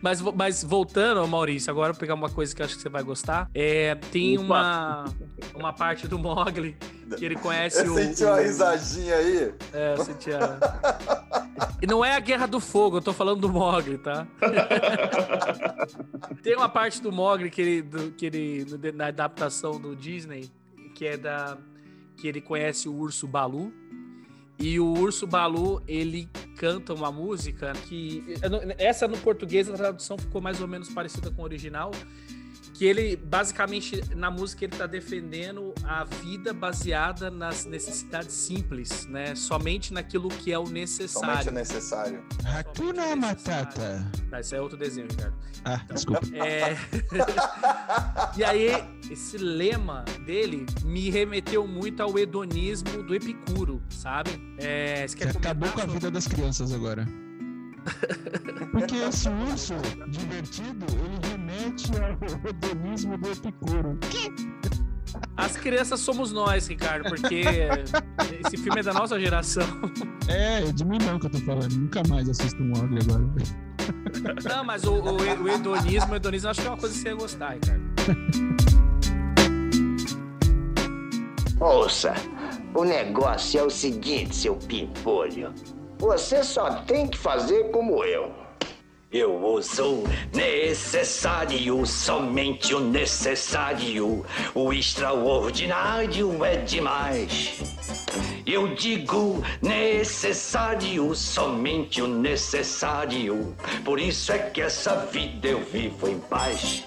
[0.00, 3.02] Mas, mas voltando, Maurício, agora vou pegar uma coisa que eu acho que você vai
[3.02, 3.50] gostar.
[3.54, 5.05] É, tem uma,
[5.55, 6.76] uma parte do Mogli
[7.18, 7.97] que ele conhece Eu o.
[7.97, 9.55] senti uma o- risadinha aí.
[9.72, 10.59] É, eu senti a...
[11.82, 14.26] E não é a Guerra do Fogo, eu tô falando do Mogli, tá?
[16.43, 20.51] Tem uma parte do Mogli que ele, do- que ele no- na adaptação do Disney,
[20.94, 21.56] que é da
[22.16, 23.72] que ele conhece o urso Balu.
[24.59, 26.26] E o urso Balu, ele
[26.56, 28.24] canta uma música que
[28.78, 31.90] essa no português a tradução ficou mais ou menos parecida com o original,
[32.76, 39.34] que ele basicamente na música ele tá defendendo a vida baseada nas necessidades simples, né?
[39.34, 41.28] Somente naquilo que é o necessário.
[41.28, 42.24] Somente o necessário.
[42.44, 44.06] Hakuna Matata.
[44.30, 45.34] Tá, isso é outro desenho, Ricardo.
[45.64, 46.26] Ah, desculpa.
[46.34, 46.76] É...
[48.36, 54.30] e aí, esse lema dele me remeteu muito ao hedonismo do Epicuro, sabe?
[54.58, 57.06] É, você Você quer acabou com a vida das crianças agora.
[58.72, 59.74] Porque esse urso
[60.08, 60.86] divertido,
[61.24, 61.25] ele
[61.66, 63.98] remete ao hedonismo do Epicuro.
[65.36, 67.44] As crianças somos nós, Ricardo, porque
[68.44, 69.66] esse filme é da nossa geração.
[70.28, 71.70] É, de mim não que eu tô falando.
[71.70, 73.22] Nunca mais assisto um Ogre agora.
[74.43, 77.09] Não, mas o, o, o hedonismo, o hedonismo acho que é uma coisa que você
[77.10, 77.82] ia gostar, Ricardo.
[81.60, 82.12] Ouça,
[82.74, 85.55] o negócio é o seguinte, seu pimpolho.
[85.98, 88.45] Você só tem que fazer como eu.
[89.18, 94.26] Eu uso necessário, somente o necessário.
[94.55, 97.62] O extraordinário é demais.
[98.47, 103.56] Eu digo necessário, somente o necessário.
[103.86, 106.84] Por isso é que essa vida eu vivo em paz.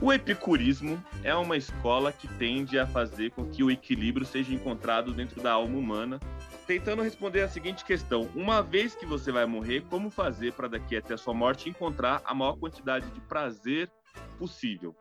[0.00, 5.12] O epicurismo é uma escola que tende a fazer com que o equilíbrio seja encontrado
[5.12, 6.18] dentro da alma humana,
[6.66, 10.96] tentando responder a seguinte questão: uma vez que você vai morrer, como fazer para daqui
[10.96, 13.90] até a sua morte encontrar a maior quantidade de prazer
[14.38, 14.94] possível?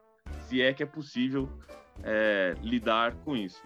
[0.47, 1.49] Se é que é possível
[2.03, 3.61] é, lidar com isso.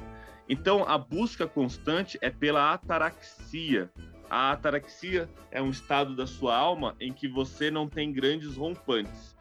[0.47, 3.89] Então, a busca constante é pela ataraxia.
[4.29, 9.33] A ataraxia é um estado da sua alma em que você não tem grandes rompantes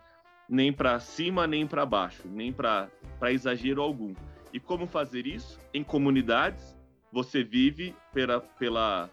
[0.53, 2.91] nem para cima nem para baixo, nem para
[3.31, 4.15] exagero algum.
[4.53, 5.59] E como fazer isso?
[5.73, 6.77] Em comunidades,
[7.13, 9.11] você vive pela, pela,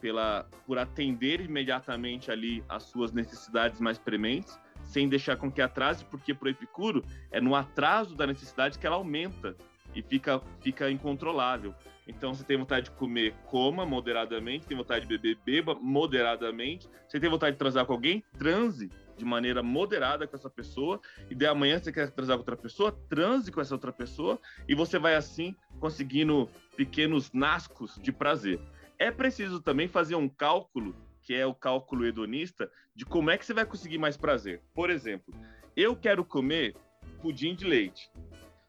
[0.00, 6.04] pela, por atender imediatamente ali as suas necessidades mais prementes, sem deixar com que atrase,
[6.06, 9.54] porque para o Epicuro é no atraso da necessidade que ela aumenta
[9.94, 11.74] e fica, fica incontrolável.
[12.08, 14.66] Então, você tem vontade de comer, coma moderadamente.
[14.66, 16.88] Tem vontade de beber, beba moderadamente.
[17.06, 18.90] Você tem vontade de transar com alguém, transe
[19.22, 21.00] de maneira moderada com essa pessoa.
[21.30, 24.38] E de amanhã você quer transar com outra pessoa, transe com essa outra pessoa.
[24.68, 28.60] E você vai assim conseguindo pequenos nascos de prazer.
[28.98, 33.46] É preciso também fazer um cálculo, que é o cálculo hedonista, de como é que
[33.46, 34.60] você vai conseguir mais prazer.
[34.74, 35.32] Por exemplo,
[35.76, 36.74] eu quero comer
[37.20, 38.10] pudim de leite.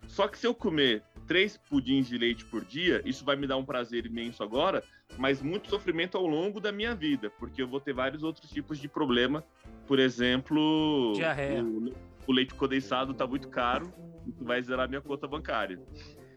[0.07, 3.58] Só que se eu comer três pudins de leite por dia, isso vai me dar
[3.58, 4.84] um prazer imenso agora,
[5.18, 8.78] mas muito sofrimento ao longo da minha vida, porque eu vou ter vários outros tipos
[8.80, 9.44] de problema.
[9.88, 11.64] Por exemplo, Diarreia.
[11.64, 11.94] o,
[12.28, 13.91] o leite condensado tá muito caro,
[14.28, 15.80] isso vai zerar minha conta bancária.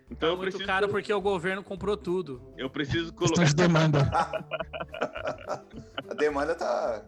[0.09, 2.41] Então Tá eu muito preciso, caro porque o governo comprou tudo.
[2.57, 3.45] eu preciso Questão colocar.
[3.45, 4.11] de demanda.
[6.09, 7.05] A demanda tá.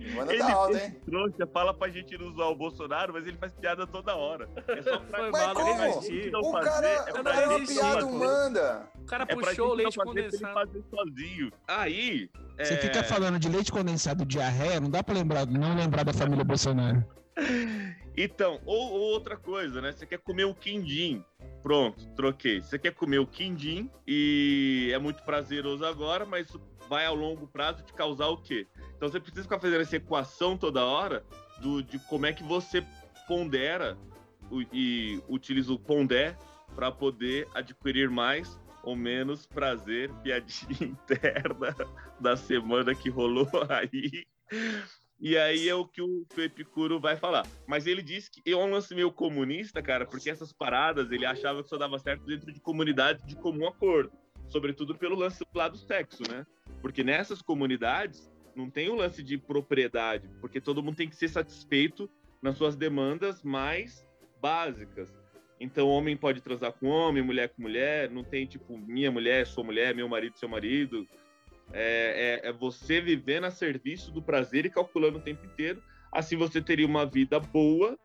[0.00, 1.00] Ele, tá esse hein?
[1.04, 4.48] trouxa fala pra gente não usar o Bolsonaro, mas ele faz piada toda hora.
[4.68, 5.84] É só pra Mas mal, não como?
[5.84, 6.30] existir.
[6.30, 8.88] não O cara, é o cara é uma piada humana.
[9.00, 10.54] O cara É puxou o leite condensado.
[10.54, 11.52] fazer sozinho.
[11.68, 12.30] Aí.
[12.58, 16.12] Você é, fica falando de leite condensado diarreia, não dá pra lembrar, não lembrar da
[16.12, 17.04] família Bolsonaro.
[18.14, 19.90] Então, ou, ou outra coisa, né?
[19.92, 21.24] Você quer comer o quindim.
[21.62, 22.60] Pronto, troquei.
[22.60, 26.48] Você quer comer o quindim e é muito prazeroso agora, mas
[26.88, 28.66] vai ao longo prazo te causar o quê?
[28.96, 31.24] Então você precisa ficar fazendo essa equação toda hora
[31.60, 32.84] do, de como é que você
[33.28, 33.96] pondera
[34.72, 36.36] e utiliza o pondé
[36.74, 41.74] para poder adquirir mais ou menos prazer, piadinha interna
[42.20, 44.26] da semana que rolou aí.
[45.22, 47.46] E aí é o que o Epicuro vai falar.
[47.64, 51.62] Mas ele disse que é um lance meio comunista, cara, porque essas paradas ele achava
[51.62, 54.10] que só dava certo dentro de comunidades de comum acordo.
[54.48, 56.44] Sobretudo pelo lance lá do sexo, né?
[56.80, 61.28] Porque nessas comunidades não tem o lance de propriedade, porque todo mundo tem que ser
[61.28, 62.10] satisfeito
[62.42, 64.04] nas suas demandas mais
[64.40, 65.14] básicas.
[65.60, 69.62] Então, homem pode transar com homem, mulher com mulher, não tem tipo minha mulher, sua
[69.62, 71.06] mulher, meu marido, seu marido.
[71.72, 75.82] É, é, é você vivendo a serviço do prazer e calculando o tempo inteiro.
[76.10, 77.98] Assim você teria uma vida boa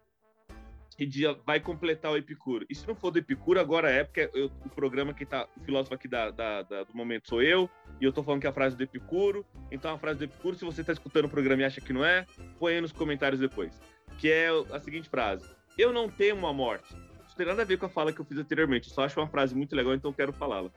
[0.97, 2.65] e dia vai completar o Epicuro.
[2.69, 5.59] E se não for do Epicuro, agora é porque eu- o programa que tá, o
[5.59, 7.69] filósofo aqui da, da- da- do momento sou eu,
[8.01, 9.45] e eu tô falando que é a frase do Epicuro.
[9.69, 12.03] Então a frase do Epicuro, se você tá escutando o programa e acha que não
[12.03, 12.25] é,
[12.57, 13.79] põe aí nos comentários depois.
[14.17, 15.45] Que é a seguinte frase:
[15.77, 16.95] Eu não temo a morte.
[17.27, 19.19] Isso tem nada a ver com a fala que eu fiz anteriormente, eu só acho
[19.19, 20.71] uma frase muito legal, então quero falá-la.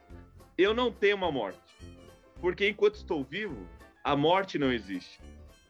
[0.59, 1.59] Eu não temo a morte.
[2.41, 3.67] Porque enquanto estou vivo,
[4.03, 5.21] a morte não existe.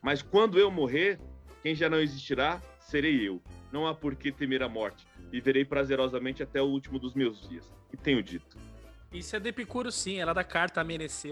[0.02, 1.18] Mas quando eu morrer,
[1.62, 3.42] quem já não existirá serei eu.
[3.72, 5.06] Não há por que temer a morte.
[5.30, 7.70] Viverei prazerosamente até o último dos meus dias.
[7.92, 8.56] E tenho dito.
[9.12, 10.20] Isso é do Epicuro, sim.
[10.20, 10.80] Ela da carta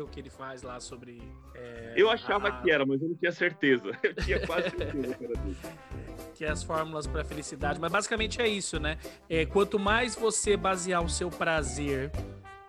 [0.03, 1.23] o que ele faz lá sobre.
[1.55, 3.93] é, Eu achava a- que era, mas eu não tinha certeza.
[4.03, 5.57] Eu tinha quase certeza que era dele.
[6.35, 8.99] que é as fórmulas para felicidade, mas basicamente é isso, né?
[9.29, 12.11] É, quanto mais você basear o seu prazer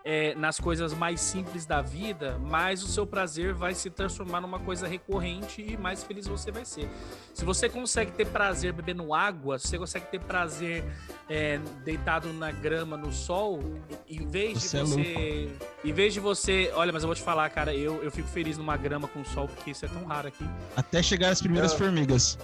[0.04, 4.58] é, nas coisas mais simples da vida, mais o seu prazer vai se transformar numa
[4.58, 6.88] coisa recorrente e mais feliz você vai ser.
[7.34, 10.84] Se você consegue ter prazer bebendo água, se você consegue ter prazer
[11.28, 13.60] é, deitado na grama, no sol,
[14.08, 15.48] em vez de Você é você,
[15.84, 18.56] em vez de você, olha, mas eu vou te falar, cara, eu, eu fico feliz
[18.56, 20.44] numa grama com sol porque isso é tão raro aqui.
[20.76, 22.38] Até chegar as primeiras Eu- formigas.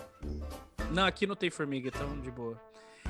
[0.90, 2.60] Não, aqui não tem formiga, então de boa.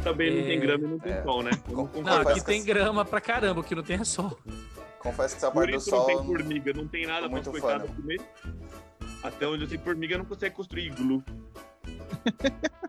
[0.02, 1.22] Também não tem É, grama e não tem é.
[1.22, 1.50] sol, né?
[1.68, 4.38] Não Não, aqui tem grama pra caramba, que não tem é sol.
[5.00, 6.06] Confesso que essa parte do isso não sol.
[6.06, 7.96] tem formiga, não tem nada pra muito fã, coitadas né?
[7.96, 8.20] comer.
[9.22, 11.22] Até onde eu sei, formiga não consegue construir iglu.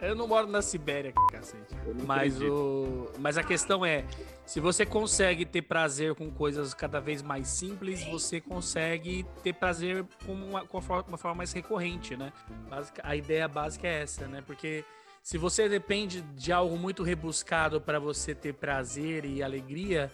[0.00, 1.74] Eu não moro na Sibéria, cacete.
[2.06, 2.54] Mas, acredito.
[2.54, 3.12] o...
[3.18, 4.04] Mas a questão é,
[4.46, 10.06] se você consegue ter prazer com coisas cada vez mais simples, você consegue ter prazer
[10.24, 12.32] com uma, com uma forma, mais recorrente, né?
[13.02, 14.42] A ideia básica é essa, né?
[14.46, 14.84] Porque
[15.22, 20.10] se você depende de algo muito rebuscado para você ter prazer e alegria,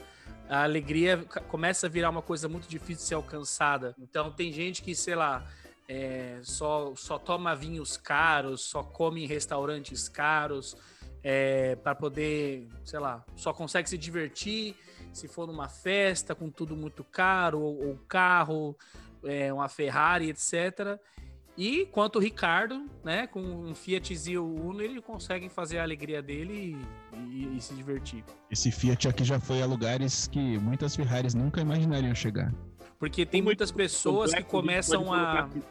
[0.49, 3.95] a alegria começa a virar uma coisa muito difícil de ser alcançada.
[3.99, 5.47] Então tem gente que, sei lá,
[5.89, 10.77] é, só, só toma vinhos caros, só come em restaurantes caros,
[11.83, 14.77] para poder, sei lá, só consegue se divertir
[15.11, 18.77] se for numa festa com tudo muito caro, ou, ou carro,
[19.23, 20.99] é, uma Ferrari, etc.
[21.57, 26.21] E quanto o Ricardo, né, com um Fiat Zio Uno, ele consegue fazer a alegria
[26.21, 26.77] dele
[27.13, 28.25] e, e- e se divertir.
[28.51, 32.53] Esse Fiat aqui já foi a lugares que muitas Ferraris nunca imaginariam chegar.
[32.99, 35.25] Porque tem muitas pessoas que começam pode a.
[35.25, 35.63] colocar aqui-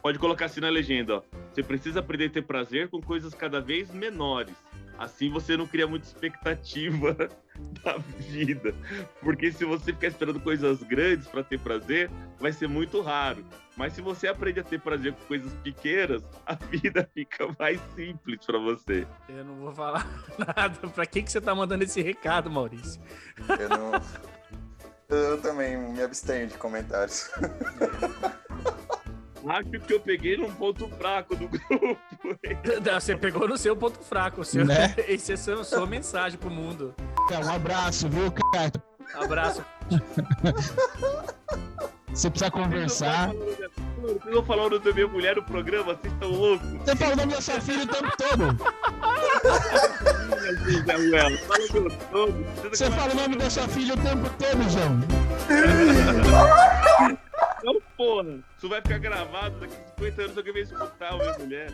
[0.00, 1.22] Pode colocar assim na legenda, ó.
[1.52, 4.54] Você precisa aprender a ter prazer com coisas cada vez menores.
[4.96, 7.14] Assim você não cria muita expectativa
[7.84, 8.74] da vida.
[9.20, 13.44] Porque se você ficar esperando coisas grandes para ter prazer, vai ser muito raro.
[13.78, 18.44] Mas se você aprende a ter prazer com coisas pequenas, a vida fica mais simples
[18.44, 19.06] para você.
[19.28, 20.04] Eu não vou falar
[20.36, 20.88] nada.
[20.88, 23.00] Pra que, que você tá mandando esse recado, Maurício?
[23.48, 23.92] Eu não.
[25.08, 27.30] Eu também me abstenho de comentários.
[29.46, 31.96] Acho que eu peguei num ponto fraco do grupo.
[32.84, 34.44] Não, Você pegou no seu ponto fraco.
[34.44, 34.66] Seu...
[34.66, 34.92] Né?
[35.06, 36.92] Esse é a sua, sua mensagem pro mundo.
[37.30, 38.72] Um abraço, viu, cara?
[39.14, 39.64] Abraço.
[42.14, 43.30] Se precisar conversar.
[44.00, 46.68] Vocês estão falando da minha mulher no programa, vocês estão loucos.
[46.84, 48.58] Você fala o nome da sua filha o tempo todo.
[52.70, 54.98] Você fala o nome da sua filha o tempo todo, João.
[57.62, 58.38] Não, porra.
[58.56, 61.72] Isso vai ficar gravado daqui a 50 anos, alguém vai escutar a minha mulher.